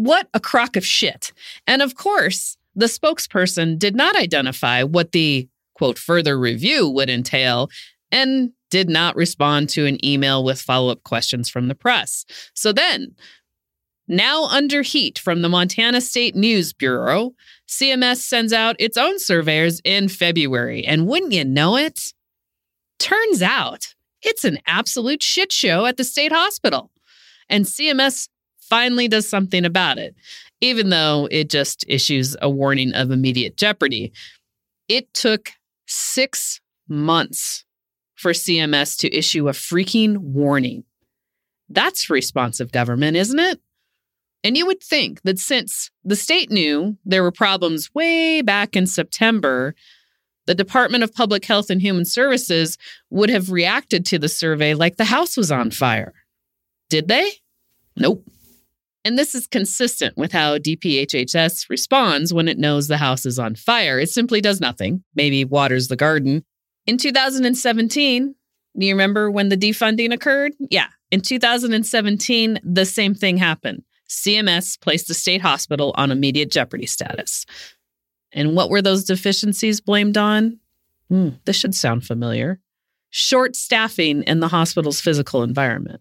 What 0.00 0.28
a 0.32 0.40
crock 0.40 0.76
of 0.76 0.86
shit. 0.86 1.34
And 1.66 1.82
of 1.82 1.94
course, 1.94 2.56
the 2.74 2.86
spokesperson 2.86 3.78
did 3.78 3.94
not 3.94 4.16
identify 4.16 4.82
what 4.82 5.12
the 5.12 5.46
quote 5.74 5.98
further 5.98 6.38
review 6.38 6.88
would 6.88 7.10
entail 7.10 7.68
and 8.10 8.52
did 8.70 8.88
not 8.88 9.14
respond 9.14 9.68
to 9.70 9.84
an 9.84 10.02
email 10.02 10.42
with 10.42 10.58
follow 10.58 10.90
up 10.90 11.02
questions 11.02 11.50
from 11.50 11.68
the 11.68 11.74
press. 11.74 12.24
So 12.54 12.72
then, 12.72 13.14
now 14.08 14.44
under 14.44 14.80
heat 14.80 15.18
from 15.18 15.42
the 15.42 15.50
Montana 15.50 16.00
State 16.00 16.34
News 16.34 16.72
Bureau, 16.72 17.34
CMS 17.68 18.20
sends 18.22 18.54
out 18.54 18.76
its 18.78 18.96
own 18.96 19.18
surveyors 19.18 19.82
in 19.84 20.08
February. 20.08 20.82
And 20.82 21.08
wouldn't 21.08 21.32
you 21.32 21.44
know 21.44 21.76
it? 21.76 22.14
Turns 22.98 23.42
out 23.42 23.94
It's 24.22 24.44
an 24.44 24.58
absolute 24.66 25.22
shit 25.22 25.52
show 25.52 25.84
at 25.84 25.98
the 25.98 26.04
state 26.04 26.32
hospital. 26.32 26.90
And 27.48 27.64
CMS 27.64 28.28
finally 28.70 29.08
does 29.08 29.28
something 29.28 29.64
about 29.64 29.98
it, 29.98 30.14
even 30.60 30.88
though 30.88 31.28
it 31.30 31.50
just 31.50 31.84
issues 31.88 32.36
a 32.40 32.48
warning 32.48 32.94
of 32.94 33.10
immediate 33.10 33.56
jeopardy. 33.56 34.12
It 34.88 35.12
took 35.12 35.50
six 35.86 36.60
months 36.88 37.64
for 38.14 38.32
CMS 38.32 38.98
to 38.98 39.14
issue 39.14 39.48
a 39.48 39.52
freaking 39.52 40.16
warning. 40.18 40.84
That's 41.68 42.10
responsive 42.10 42.72
government, 42.72 43.16
isn't 43.16 43.38
it? 43.38 43.60
And 44.42 44.56
you 44.56 44.66
would 44.66 44.82
think 44.82 45.22
that 45.22 45.38
since 45.38 45.90
the 46.04 46.16
state 46.16 46.50
knew 46.50 46.96
there 47.04 47.22
were 47.22 47.32
problems 47.32 47.94
way 47.94 48.42
back 48.42 48.74
in 48.74 48.86
September, 48.86 49.74
the 50.46 50.54
Department 50.54 51.04
of 51.04 51.14
Public 51.14 51.44
Health 51.44 51.70
and 51.70 51.80
Human 51.80 52.04
Services 52.04 52.78
would 53.10 53.30
have 53.30 53.50
reacted 53.50 54.04
to 54.06 54.18
the 54.18 54.28
survey 54.28 54.74
like 54.74 54.96
the 54.96 55.04
house 55.04 55.36
was 55.36 55.52
on 55.52 55.70
fire. 55.70 56.14
Did 56.88 57.08
they? 57.08 57.30
Nope. 57.96 58.24
And 59.04 59.18
this 59.18 59.34
is 59.34 59.46
consistent 59.46 60.16
with 60.16 60.32
how 60.32 60.58
DPHHS 60.58 61.70
responds 61.70 62.34
when 62.34 62.48
it 62.48 62.58
knows 62.58 62.88
the 62.88 62.98
house 62.98 63.24
is 63.24 63.38
on 63.38 63.54
fire. 63.54 63.98
It 63.98 64.10
simply 64.10 64.40
does 64.40 64.60
nothing, 64.60 65.02
maybe 65.14 65.44
waters 65.44 65.88
the 65.88 65.96
garden. 65.96 66.44
In 66.86 66.98
2017, 66.98 68.34
do 68.78 68.86
you 68.86 68.92
remember 68.92 69.30
when 69.30 69.48
the 69.48 69.56
defunding 69.56 70.12
occurred? 70.12 70.52
Yeah. 70.70 70.88
In 71.10 71.20
2017, 71.22 72.60
the 72.62 72.84
same 72.84 73.14
thing 73.14 73.38
happened. 73.38 73.84
CMS 74.08 74.78
placed 74.80 75.08
the 75.08 75.14
state 75.14 75.40
hospital 75.40 75.94
on 75.96 76.10
immediate 76.10 76.50
jeopardy 76.50 76.86
status. 76.86 77.46
And 78.32 78.54
what 78.54 78.70
were 78.70 78.82
those 78.82 79.04
deficiencies 79.04 79.80
blamed 79.80 80.16
on? 80.16 80.58
Hmm, 81.08 81.30
this 81.44 81.56
should 81.56 81.74
sound 81.74 82.04
familiar. 82.04 82.60
Short 83.10 83.56
staffing 83.56 84.22
in 84.24 84.40
the 84.40 84.48
hospital's 84.48 85.00
physical 85.00 85.42
environment. 85.42 86.00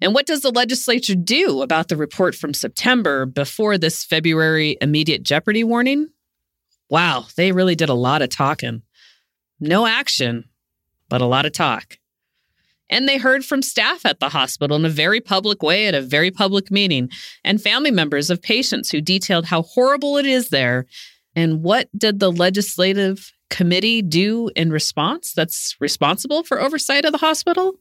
And 0.00 0.14
what 0.14 0.26
does 0.26 0.40
the 0.40 0.50
legislature 0.50 1.14
do 1.14 1.62
about 1.62 1.88
the 1.88 1.96
report 1.96 2.34
from 2.34 2.54
September 2.54 3.26
before 3.26 3.76
this 3.76 4.04
February 4.04 4.78
immediate 4.80 5.22
jeopardy 5.22 5.62
warning? 5.62 6.08
Wow, 6.88 7.26
they 7.36 7.52
really 7.52 7.74
did 7.74 7.88
a 7.88 7.94
lot 7.94 8.22
of 8.22 8.30
talking. 8.30 8.82
No 9.60 9.86
action, 9.86 10.48
but 11.08 11.20
a 11.20 11.26
lot 11.26 11.46
of 11.46 11.52
talk. 11.52 11.98
And 12.88 13.08
they 13.08 13.18
heard 13.18 13.44
from 13.44 13.62
staff 13.62 14.04
at 14.04 14.18
the 14.18 14.30
hospital 14.30 14.76
in 14.76 14.84
a 14.84 14.90
very 14.90 15.20
public 15.20 15.62
way 15.62 15.86
at 15.86 15.94
a 15.94 16.00
very 16.00 16.30
public 16.30 16.70
meeting, 16.70 17.08
and 17.44 17.62
family 17.62 17.92
members 17.92 18.30
of 18.30 18.42
patients 18.42 18.90
who 18.90 19.00
detailed 19.00 19.44
how 19.44 19.62
horrible 19.62 20.16
it 20.16 20.26
is 20.26 20.48
there. 20.48 20.86
And 21.36 21.62
what 21.62 21.88
did 21.96 22.18
the 22.18 22.32
legislative 22.32 23.32
committee 23.48 24.02
do 24.02 24.50
in 24.56 24.72
response 24.72 25.32
that's 25.32 25.76
responsible 25.78 26.42
for 26.42 26.60
oversight 26.60 27.04
of 27.04 27.12
the 27.12 27.18
hospital? 27.18 27.74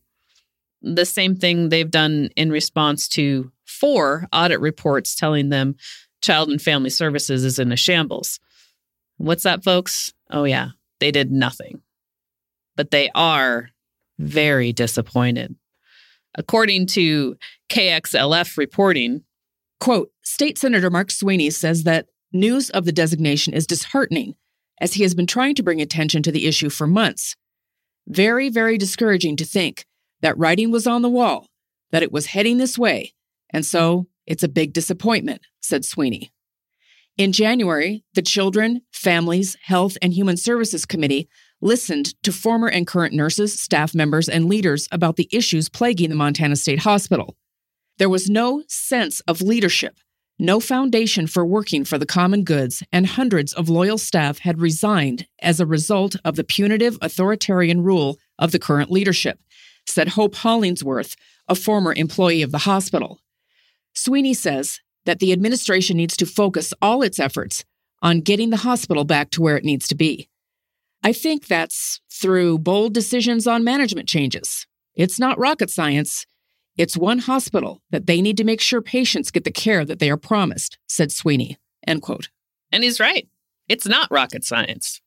The 0.82 1.06
same 1.06 1.36
thing 1.36 1.70
they've 1.70 1.90
done 1.90 2.30
in 2.36 2.52
response 2.52 3.08
to 3.10 3.52
four 3.66 4.28
audit 4.34 4.60
reports 4.60 5.16
telling 5.16 5.50
them 5.50 5.76
Child 6.22 6.50
and 6.50 6.62
Family 6.62 6.90
Services 6.90 7.44
is 7.46 7.60
in 7.60 7.72
a 7.72 7.78
shambles. 7.78 8.40
What's 9.18 9.44
that, 9.44 9.64
folks? 9.64 10.14
Oh, 10.30 10.44
yeah, 10.44 10.70
they 11.00 11.12
did 11.12 11.32
nothing. 11.32 11.82
But 12.76 12.92
they 12.92 13.10
are 13.16 13.70
very 14.18 14.72
disappointed. 14.74 15.56
According 16.36 16.88
to 16.88 17.36
KXLF 17.70 18.58
reporting, 18.58 19.24
quote, 19.80 20.12
State 20.24 20.58
Senator 20.58 20.90
Mark 20.90 21.12
Sweeney 21.12 21.50
says 21.50 21.84
that 21.84 22.08
news 22.32 22.70
of 22.70 22.86
the 22.86 22.92
designation 22.92 23.54
is 23.54 23.66
disheartening 23.66 24.36
as 24.80 24.94
he 24.94 25.04
has 25.04 25.16
been 25.16 25.28
trying 25.28 25.56
to 25.56 25.64
bring 25.64 25.82
attention 25.82 26.24
to 26.24 26.32
the 26.32 26.46
issue 26.46 26.70
for 26.70 26.88
months. 26.88 27.36
Very, 28.08 28.50
very 28.50 28.78
discouraging 28.78 29.36
to 29.38 29.46
think 29.46 29.86
that 30.22 30.38
writing 30.38 30.72
was 30.72 30.88
on 30.88 31.02
the 31.02 31.10
wall, 31.10 31.48
that 31.92 32.04
it 32.04 32.12
was 32.12 32.28
heading 32.28 32.58
this 32.58 32.78
way, 32.78 33.14
and 33.52 33.66
so 33.66 34.08
it's 34.26 34.44
a 34.44 34.50
big 34.50 34.74
disappointment, 34.74 35.42
said 35.60 35.86
Sweeney. 35.86 36.32
In 37.18 37.32
January, 37.34 38.06
the 38.14 38.22
Children, 38.22 38.82
Families, 38.94 39.58
Health, 39.62 39.98
and 40.02 40.14
Human 40.14 40.38
Services 40.38 40.86
Committee 40.86 41.28
listened 41.62 42.14
to 42.24 42.32
former 42.32 42.70
and 42.70 42.88
current 42.88 43.14
nurses, 43.14 43.60
staff 43.60 43.94
members, 43.94 44.30
and 44.30 44.46
leaders 44.46 44.88
about 44.92 45.18
the 45.18 45.28
issues 45.32 45.68
plaguing 45.68 46.10
the 46.10 46.16
Montana 46.16 46.56
State 46.56 46.80
Hospital. 46.80 47.36
There 47.98 48.08
was 48.08 48.30
no 48.30 48.64
sense 48.70 49.20
of 49.22 49.42
leadership, 49.42 49.98
no 50.38 50.62
foundation 50.62 51.28
for 51.28 51.46
working 51.46 51.84
for 51.84 51.98
the 51.98 52.06
common 52.06 52.46
goods, 52.46 52.82
and 52.94 53.06
hundreds 53.06 53.52
of 53.52 53.68
loyal 53.68 53.98
staff 53.98 54.40
had 54.40 54.62
resigned 54.62 55.28
as 55.42 55.60
a 55.60 55.66
result 55.66 56.16
of 56.24 56.38
the 56.38 56.46
punitive 56.46 56.98
authoritarian 57.02 57.84
rule 57.84 58.18
of 58.38 58.54
the 58.54 58.60
current 58.60 58.90
leadership, 58.90 59.40
said 59.90 60.10
Hope 60.10 60.36
Hollingsworth, 60.36 61.16
a 61.48 61.56
former 61.56 61.94
employee 61.94 62.42
of 62.42 62.52
the 62.52 62.60
hospital. 62.60 63.20
Sweeney 63.94 64.34
says 64.34 64.80
that 65.06 65.20
the 65.20 65.34
administration 65.34 65.98
needs 65.98 66.16
to 66.18 66.26
focus 66.26 66.74
all 66.82 67.02
its 67.02 67.20
efforts 67.20 67.66
on 68.02 68.22
getting 68.22 68.50
the 68.50 68.58
hospital 68.58 69.04
back 69.04 69.30
to 69.32 69.42
where 69.42 69.58
it 69.58 69.66
needs 69.66 69.88
to 69.88 69.96
be. 69.96 70.30
I 71.04 71.14
think 71.14 71.48
that's 71.48 72.02
through 72.12 72.60
bold 72.60 72.94
decisions 72.94 73.48
on 73.48 73.64
management 73.64 74.08
changes. 74.08 74.68
It's 74.96 75.20
not 75.20 75.40
rocket 75.40 75.70
science. 75.70 76.26
It's 76.78 76.98
one 76.98 77.20
hospital 77.20 77.82
that 77.90 78.06
they 78.06 78.22
need 78.22 78.38
to 78.38 78.44
make 78.44 78.62
sure 78.62 78.82
patients 78.82 79.32
get 79.32 79.44
the 79.44 79.52
care 79.52 79.86
that 79.86 80.00
they 80.00 80.10
are 80.10 80.18
promised, 80.18 80.78
said 80.88 81.12
Sweeney. 81.12 81.58
End 81.88 82.02
quote. 82.02 82.30
And 82.72 82.84
he's 82.84 83.00
right. 83.00 83.28
It's 83.68 83.88
not 83.88 84.12
rocket 84.12 84.44
science. 84.44 85.02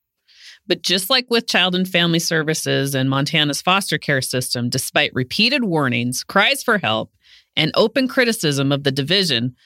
But 0.67 0.83
just 0.83 1.11
like 1.11 1.27
with 1.29 1.49
Child 1.49 1.75
and 1.75 1.89
Family 1.89 2.19
Services 2.19 2.95
and 2.95 3.11
Montana's 3.11 3.61
foster 3.61 3.99
care 3.99 4.23
system, 4.23 4.69
despite 4.69 5.15
repeated 5.15 5.65
warnings, 5.65 6.23
cries 6.23 6.63
for 6.63 6.79
help, 6.79 7.13
and 7.57 7.73
open 7.75 8.09
criticism 8.09 8.73
of 8.73 8.85
the 8.85 8.93
division, 8.93 9.57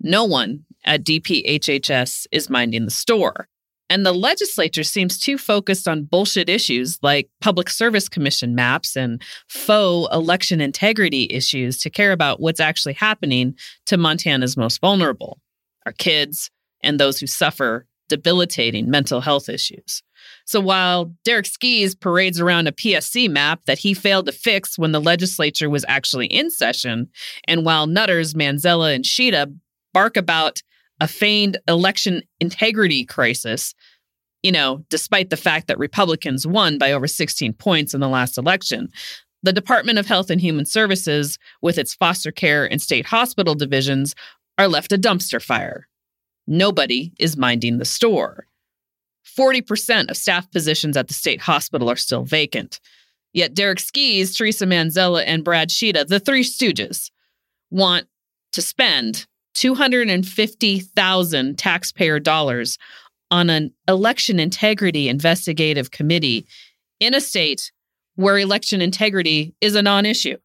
no 0.00 0.24
one 0.24 0.64
at 0.84 1.04
DPHHS 1.04 2.26
is 2.32 2.50
minding 2.50 2.84
the 2.84 2.90
store. 2.90 3.48
And 3.88 4.06
the 4.06 4.12
legislature 4.12 4.84
seems 4.84 5.18
too 5.18 5.36
focused 5.36 5.86
on 5.86 6.04
bullshit 6.04 6.48
issues 6.48 6.98
like 7.02 7.28
Public 7.42 7.68
Service 7.68 8.08
Commission 8.08 8.54
maps 8.54 8.96
and 8.96 9.22
faux 9.48 10.08
election 10.14 10.60
integrity 10.62 11.26
issues 11.30 11.78
to 11.78 11.90
care 11.90 12.12
about 12.12 12.40
what's 12.40 12.60
actually 12.60 12.94
happening 12.94 13.54
to 13.86 13.98
Montana's 13.98 14.56
most 14.56 14.80
vulnerable 14.80 15.38
our 15.84 15.92
kids 15.92 16.50
and 16.82 16.98
those 16.98 17.18
who 17.18 17.26
suffer 17.26 17.86
debilitating 18.08 18.90
mental 18.90 19.20
health 19.20 19.48
issues. 19.48 20.02
So 20.44 20.60
while 20.60 21.12
Derek 21.24 21.46
Skees 21.46 21.94
parades 21.94 22.40
around 22.40 22.68
a 22.68 22.72
PSC 22.72 23.30
map 23.30 23.64
that 23.66 23.78
he 23.78 23.94
failed 23.94 24.26
to 24.26 24.32
fix 24.32 24.78
when 24.78 24.92
the 24.92 25.00
legislature 25.00 25.70
was 25.70 25.84
actually 25.88 26.26
in 26.26 26.50
session, 26.50 27.08
and 27.46 27.64
while 27.64 27.86
Nutters, 27.86 28.34
Manzella, 28.34 28.94
and 28.94 29.04
Tschida 29.04 29.54
bark 29.92 30.16
about 30.16 30.62
a 31.00 31.08
feigned 31.08 31.58
election 31.68 32.22
integrity 32.40 33.04
crisis, 33.04 33.74
you 34.42 34.52
know, 34.52 34.84
despite 34.88 35.30
the 35.30 35.36
fact 35.36 35.68
that 35.68 35.78
Republicans 35.78 36.46
won 36.46 36.78
by 36.78 36.92
over 36.92 37.06
16 37.06 37.52
points 37.54 37.94
in 37.94 38.00
the 38.00 38.08
last 38.08 38.38
election, 38.38 38.88
the 39.42 39.52
Department 39.52 39.98
of 39.98 40.06
Health 40.06 40.30
and 40.30 40.40
Human 40.40 40.64
Services, 40.64 41.38
with 41.60 41.78
its 41.78 41.94
foster 41.94 42.30
care 42.30 42.64
and 42.70 42.80
state 42.80 43.06
hospital 43.06 43.54
divisions, 43.54 44.14
are 44.58 44.68
left 44.68 44.92
a 44.92 44.98
dumpster 44.98 45.42
fire. 45.42 45.88
Nobody 46.46 47.12
is 47.18 47.36
minding 47.36 47.78
the 47.78 47.84
store. 47.84 48.46
40% 49.38 50.10
of 50.10 50.16
staff 50.16 50.50
positions 50.50 50.96
at 50.96 51.06
the 51.08 51.14
state 51.14 51.40
hospital 51.40 51.90
are 51.90 51.96
still 51.96 52.24
vacant. 52.24 52.80
Yet 53.32 53.54
Derek 53.54 53.80
Skees, 53.80 54.36
Theresa 54.36 54.66
Manzella, 54.66 55.24
and 55.26 55.44
Brad 55.44 55.70
Tschida, 55.70 56.06
the 56.06 56.20
three 56.20 56.44
stooges, 56.44 57.10
want 57.70 58.06
to 58.52 58.60
spend 58.60 59.26
250,000 59.54 61.58
taxpayer 61.58 62.20
dollars 62.20 62.76
on 63.30 63.48
an 63.48 63.72
election 63.88 64.38
integrity 64.38 65.08
investigative 65.08 65.90
committee 65.90 66.46
in 67.00 67.14
a 67.14 67.20
state 67.20 67.72
where 68.16 68.38
election 68.38 68.82
integrity 68.82 69.54
is 69.60 69.74
a 69.74 69.82
non 69.82 70.04
issue. 70.04 70.36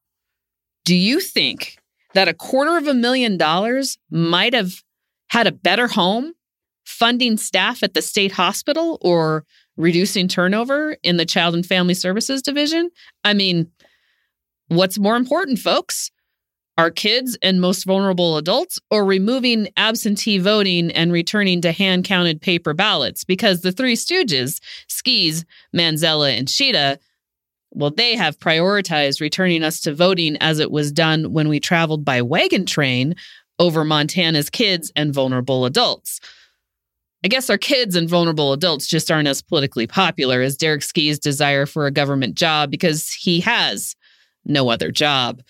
Do 0.85 0.95
you 0.95 1.19
think 1.19 1.77
that 2.13 2.29
a 2.29 2.33
quarter 2.33 2.77
of 2.77 2.87
a 2.87 2.93
million 2.93 3.37
dollars 3.37 3.97
might 4.09 4.53
have 4.53 4.81
had 5.27 5.47
a 5.47 5.51
better 5.51 5.87
home 5.87 6.31
funding 6.87 7.35
staff 7.35 7.83
at 7.83 7.93
the 7.93 8.01
state 8.01 8.31
hospital 8.31 8.97
or 9.01 9.43
reducing 9.75 10.27
turnover 10.27 10.95
in 11.03 11.17
the 11.17 11.25
child 11.25 11.53
and 11.53 11.65
family 11.65 11.93
services 11.93 12.41
division? 12.41 12.89
I 13.25 13.33
mean, 13.33 13.69
what's 14.69 14.97
more 14.97 15.17
important, 15.17 15.59
folks? 15.59 16.11
Our 16.77 16.89
kids 16.89 17.37
and 17.41 17.59
most 17.59 17.83
vulnerable 17.83 18.37
adults, 18.37 18.79
or 18.89 19.03
removing 19.03 19.67
absentee 19.77 20.37
voting 20.37 20.91
and 20.91 21.11
returning 21.11 21.59
to 21.61 21.71
hand 21.71 22.05
counted 22.05 22.39
paper 22.39 22.73
ballots? 22.73 23.23
Because 23.23 23.61
the 23.61 23.71
three 23.71 23.95
stooges, 23.95 24.61
Skees, 24.87 25.43
Manzella, 25.75 26.37
and 26.37 26.47
Tschida, 26.47 26.99
well, 27.71 27.91
they 27.91 28.15
have 28.15 28.39
prioritized 28.39 29.19
returning 29.19 29.63
us 29.63 29.81
to 29.81 29.93
voting 29.93 30.37
as 30.37 30.59
it 30.59 30.71
was 30.71 30.91
done 30.91 31.33
when 31.33 31.49
we 31.49 31.59
traveled 31.59 32.05
by 32.05 32.21
wagon 32.21 32.65
train 32.65 33.15
over 33.59 33.83
Montana's 33.83 34.49
kids 34.49 34.91
and 34.95 35.13
vulnerable 35.13 35.65
adults. 35.65 36.19
I 37.27 37.29
guess 37.29 37.49
our 37.49 37.57
kids 37.57 37.97
and 37.97 38.07
vulnerable 38.07 38.53
adults 38.53 38.87
just 38.87 39.11
aren't 39.11 39.27
as 39.27 39.41
politically 39.41 39.85
popular 39.85 40.41
as 40.41 40.55
Derek 40.55 40.81
Skees' 40.81 41.19
desire 41.19 41.65
for 41.65 41.85
a 41.85 41.91
government 41.91 42.35
job 42.35 42.71
because 42.71 43.11
he 43.11 43.41
has 43.41 43.97
no 44.45 44.69
other 44.69 44.91
job. 44.93 45.41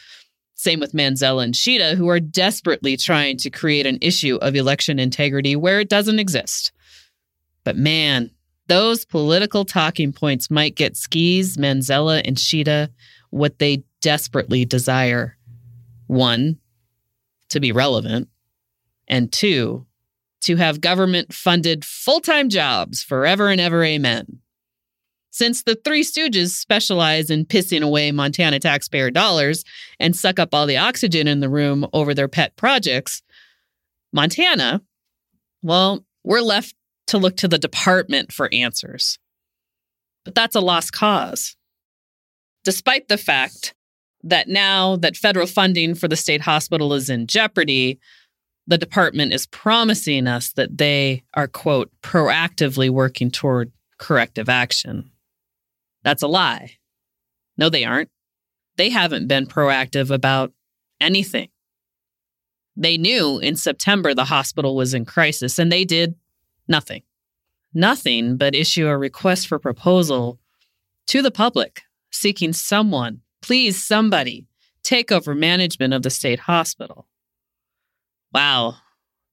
Same 0.55 0.79
with 0.79 0.93
Manzella 0.93 1.43
and 1.43 1.53
Tschida, 1.53 1.93
who 1.93 2.09
are 2.09 2.19
desperately 2.19 2.97
trying 2.97 3.37
to 3.37 3.51
create 3.51 3.85
an 3.85 3.99
issue 4.01 4.37
of 4.37 4.55
election 4.55 4.97
integrity 4.97 5.55
where 5.55 5.79
it 5.79 5.87
doesn't 5.87 6.17
exist. 6.17 6.71
But 7.63 7.77
man, 7.77 8.31
those 8.65 9.05
political 9.05 9.63
talking 9.63 10.11
points 10.11 10.49
might 10.49 10.75
get 10.75 10.97
Skees, 10.97 11.57
Manzella, 11.57 12.23
and 12.25 12.37
Tschida 12.37 12.89
what 13.29 13.59
they 13.59 13.83
desperately 14.01 14.65
desire. 14.65 15.37
One, 16.07 16.57
to 17.49 17.59
be 17.59 17.71
relevant, 17.71 18.29
and 19.07 19.31
two, 19.31 19.85
to 20.47 20.55
have 20.55 20.81
government 20.81 21.33
funded 21.33 21.83
full 21.83 22.21
time 22.21 22.49
jobs 22.49 23.03
forever 23.03 23.49
and 23.49 23.59
ever. 23.59 23.83
Amen. 23.83 24.39
Since 25.29 25.63
the 25.63 25.75
Three 25.75 26.03
Stooges 26.03 26.51
specialize 26.51 27.29
in 27.29 27.45
pissing 27.45 27.83
away 27.83 28.11
Montana 28.11 28.59
taxpayer 28.59 29.11
dollars 29.11 29.63
and 29.99 30.15
suck 30.15 30.39
up 30.39 30.49
all 30.53 30.65
the 30.65 30.77
oxygen 30.77 31.27
in 31.27 31.41
the 31.41 31.49
room 31.49 31.85
over 31.93 32.13
their 32.13 32.29
pet 32.29 32.55
projects, 32.55 33.21
Montana, 34.13 34.81
well, 35.61 36.05
we're 36.23 36.39
left 36.39 36.73
to 37.07 37.17
look 37.17 37.35
to 37.37 37.47
the 37.47 37.59
department 37.59 38.31
for 38.31 38.49
answers. 38.53 39.19
But 40.23 40.33
that's 40.33 40.55
a 40.55 40.61
lost 40.61 40.93
cause. 40.93 41.57
Despite 42.63 43.09
the 43.09 43.17
fact 43.17 43.75
that 44.23 44.47
now 44.47 44.95
that 44.95 45.17
federal 45.17 45.45
funding 45.45 45.93
for 45.93 46.07
the 46.07 46.15
state 46.15 46.41
hospital 46.41 46.93
is 46.93 47.09
in 47.09 47.27
jeopardy, 47.27 47.99
the 48.67 48.77
department 48.77 49.33
is 49.33 49.47
promising 49.47 50.27
us 50.27 50.51
that 50.53 50.77
they 50.77 51.23
are, 51.33 51.47
quote, 51.47 51.89
proactively 52.01 52.89
working 52.89 53.31
toward 53.31 53.71
corrective 53.97 54.49
action. 54.49 55.09
That's 56.03 56.21
a 56.21 56.27
lie. 56.27 56.77
No, 57.57 57.69
they 57.69 57.85
aren't. 57.85 58.09
They 58.75 58.89
haven't 58.89 59.27
been 59.27 59.47
proactive 59.47 60.11
about 60.11 60.53
anything. 60.99 61.49
They 62.75 62.97
knew 62.97 63.39
in 63.39 63.55
September 63.55 64.13
the 64.13 64.25
hospital 64.25 64.75
was 64.75 64.93
in 64.93 65.05
crisis 65.05 65.57
and 65.57 65.71
they 65.71 65.83
did 65.83 66.15
nothing. 66.67 67.01
Nothing 67.73 68.37
but 68.37 68.53
issue 68.53 68.87
a 68.87 68.97
request 68.97 69.47
for 69.47 69.57
proposal 69.57 70.39
to 71.07 71.21
the 71.21 71.31
public 71.31 71.83
seeking 72.11 72.53
someone, 72.53 73.21
please, 73.41 73.83
somebody, 73.83 74.45
take 74.83 75.11
over 75.11 75.33
management 75.33 75.93
of 75.93 76.03
the 76.03 76.09
state 76.09 76.41
hospital. 76.41 77.07
Wow, 78.37 78.75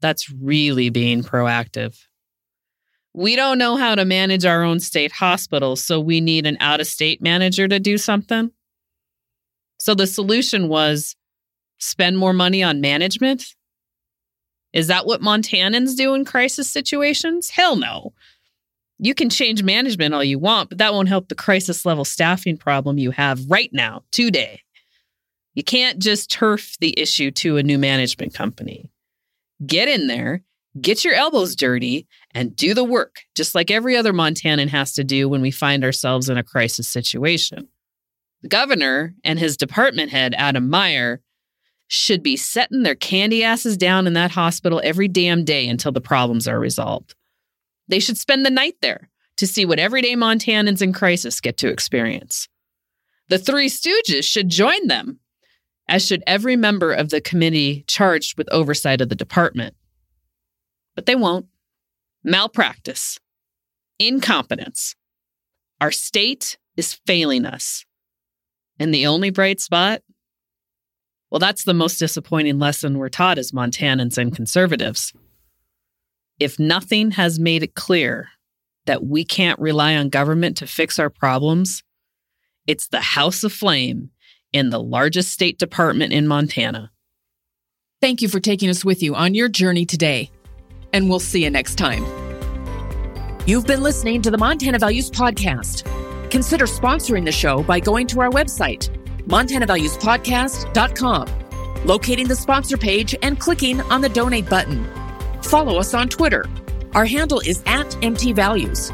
that's 0.00 0.30
really 0.30 0.88
being 0.88 1.22
proactive. 1.22 1.94
We 3.12 3.36
don't 3.36 3.58
know 3.58 3.76
how 3.76 3.94
to 3.96 4.06
manage 4.06 4.46
our 4.46 4.62
own 4.62 4.80
state 4.80 5.12
hospital, 5.12 5.76
so 5.76 6.00
we 6.00 6.22
need 6.22 6.46
an 6.46 6.56
out 6.58 6.80
of 6.80 6.86
state 6.86 7.20
manager 7.20 7.68
to 7.68 7.78
do 7.78 7.98
something. 7.98 8.50
So 9.76 9.94
the 9.94 10.06
solution 10.06 10.68
was 10.68 11.16
spend 11.76 12.16
more 12.16 12.32
money 12.32 12.62
on 12.62 12.80
management. 12.80 13.44
Is 14.72 14.86
that 14.86 15.04
what 15.04 15.20
Montanans 15.20 15.96
do 15.98 16.14
in 16.14 16.24
crisis 16.24 16.72
situations? 16.72 17.50
Hell 17.50 17.76
no. 17.76 18.14
You 18.98 19.14
can 19.14 19.28
change 19.28 19.62
management 19.62 20.14
all 20.14 20.24
you 20.24 20.38
want, 20.38 20.70
but 20.70 20.78
that 20.78 20.94
won't 20.94 21.08
help 21.08 21.28
the 21.28 21.34
crisis 21.34 21.84
level 21.84 22.06
staffing 22.06 22.56
problem 22.56 22.96
you 22.96 23.10
have 23.10 23.50
right 23.50 23.68
now, 23.70 24.02
today. 24.12 24.62
You 25.52 25.62
can't 25.62 25.98
just 25.98 26.30
turf 26.30 26.78
the 26.80 26.98
issue 26.98 27.30
to 27.32 27.58
a 27.58 27.62
new 27.62 27.78
management 27.78 28.32
company. 28.32 28.90
Get 29.66 29.88
in 29.88 30.06
there 30.06 30.42
get 30.80 31.04
your 31.04 31.14
elbows 31.14 31.54
dirty 31.54 32.06
and 32.32 32.54
do 32.56 32.74
the 32.74 32.84
work, 32.84 33.22
just 33.34 33.54
like 33.54 33.70
every 33.70 33.96
other 33.96 34.12
Montanan 34.12 34.68
has 34.68 34.92
to 34.94 35.04
do 35.04 35.28
when 35.28 35.40
we 35.40 35.50
find 35.50 35.84
ourselves 35.84 36.28
in 36.28 36.36
a 36.36 36.42
crisis 36.42 36.88
situation. 36.88 37.68
The 38.42 38.48
governor 38.48 39.14
and 39.24 39.38
his 39.38 39.56
department 39.56 40.10
head, 40.10 40.34
Adam 40.36 40.68
Meier, 40.68 41.22
should 41.86 42.22
be 42.22 42.36
setting 42.36 42.82
their 42.82 42.94
candy 42.94 43.44
asses 43.44 43.76
down 43.76 44.06
in 44.06 44.14
that 44.14 44.32
hospital 44.32 44.80
every 44.82 45.08
damn 45.08 45.44
day 45.44 45.68
until 45.68 45.92
the 45.92 46.00
problems 46.00 46.48
are 46.48 46.58
resolved. 46.58 47.14
They 47.88 48.00
should 48.00 48.18
spend 48.18 48.44
the 48.44 48.50
night 48.50 48.76
there 48.80 49.10
to 49.36 49.46
see 49.46 49.64
what 49.64 49.78
everyday 49.78 50.14
Montanans 50.14 50.82
in 50.82 50.92
crisis 50.92 51.40
get 51.40 51.56
to 51.58 51.68
experience. 51.68 52.48
The 53.28 53.38
Three 53.38 53.68
Stooges 53.68 54.24
should 54.24 54.48
join 54.48 54.86
them, 54.86 55.20
as 55.88 56.06
should 56.06 56.22
every 56.26 56.56
member 56.56 56.92
of 56.92 57.10
the 57.10 57.20
committee 57.20 57.84
charged 57.86 58.38
with 58.38 58.48
oversight 58.52 59.00
of 59.00 59.08
the 59.08 59.14
department 59.14 59.74
but 60.94 61.06
they 61.06 61.14
won't. 61.14 61.46
Malpractice, 62.22 63.18
incompetence. 63.98 64.94
Our 65.80 65.90
state 65.90 66.56
is 66.76 66.94
failing 67.06 67.44
us. 67.44 67.84
And 68.78 68.94
the 68.94 69.06
only 69.06 69.30
bright 69.30 69.60
spot? 69.60 70.02
Well, 71.30 71.38
that's 71.38 71.64
the 71.64 71.74
most 71.74 71.98
disappointing 71.98 72.58
lesson 72.58 72.98
we're 72.98 73.08
taught 73.08 73.38
as 73.38 73.52
Montanans 73.52 74.18
and 74.18 74.34
conservatives. 74.34 75.12
If 76.40 76.58
nothing 76.58 77.12
has 77.12 77.38
made 77.38 77.62
it 77.62 77.74
clear 77.74 78.28
that 78.86 79.04
we 79.04 79.24
can't 79.24 79.58
rely 79.58 79.94
on 79.96 80.08
government 80.08 80.56
to 80.58 80.66
fix 80.66 80.98
our 80.98 81.10
problems, 81.10 81.82
it's 82.66 82.88
the 82.88 83.00
House 83.00 83.44
of 83.44 83.52
Flame 83.52 84.10
in 84.54 84.70
the 84.70 84.80
largest 84.80 85.32
state 85.32 85.58
department 85.58 86.14
in 86.14 86.26
Montana. 86.26 86.90
Thank 88.00 88.22
you 88.22 88.28
for 88.28 88.40
taking 88.40 88.70
us 88.70 88.84
with 88.84 89.02
you 89.02 89.14
on 89.14 89.34
your 89.34 89.50
journey 89.50 89.84
today 89.84 90.30
and 90.94 91.10
we'll 91.10 91.20
see 91.20 91.44
you 91.44 91.50
next 91.50 91.74
time. 91.74 92.02
You've 93.46 93.66
been 93.66 93.82
listening 93.82 94.22
to 94.22 94.30
the 94.30 94.38
Montana 94.38 94.78
Values 94.78 95.10
Podcast. 95.10 95.90
Consider 96.30 96.64
sponsoring 96.66 97.26
the 97.26 97.32
show 97.32 97.62
by 97.62 97.80
going 97.80 98.06
to 98.06 98.20
our 98.20 98.30
website, 98.30 98.88
montanavaluespodcast.com, 99.26 101.84
locating 101.84 102.28
the 102.28 102.36
sponsor 102.36 102.78
page, 102.78 103.14
and 103.22 103.38
clicking 103.38 103.82
on 103.82 104.00
the 104.00 104.08
donate 104.08 104.48
button. 104.48 104.88
Follow 105.42 105.78
us 105.78 105.92
on 105.92 106.08
Twitter. 106.08 106.46
Our 106.94 107.04
handle 107.04 107.40
is 107.40 107.62
at 107.66 107.90
MTValues. 108.00 108.90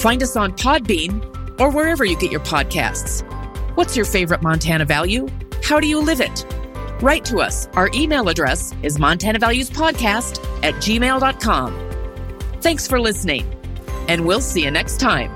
Find 0.00 0.22
us 0.22 0.36
on 0.36 0.52
Podbean 0.52 1.60
or 1.60 1.70
wherever 1.70 2.04
you 2.04 2.16
get 2.16 2.30
your 2.30 2.40
podcasts. 2.40 3.28
What's 3.82 3.96
your 3.96 4.06
favorite 4.06 4.42
Montana 4.42 4.84
value? 4.84 5.26
How 5.64 5.80
do 5.80 5.88
you 5.88 6.00
live 6.00 6.20
it? 6.20 6.46
Write 7.02 7.24
to 7.24 7.38
us. 7.38 7.66
Our 7.74 7.90
email 7.92 8.28
address 8.28 8.72
is 8.84 8.96
montanavaluespodcast 8.96 10.62
at 10.62 10.74
gmail.com. 10.74 11.90
Thanks 12.60 12.86
for 12.86 13.00
listening, 13.00 13.44
and 14.06 14.24
we'll 14.24 14.40
see 14.40 14.62
you 14.62 14.70
next 14.70 15.00
time. 15.00 15.34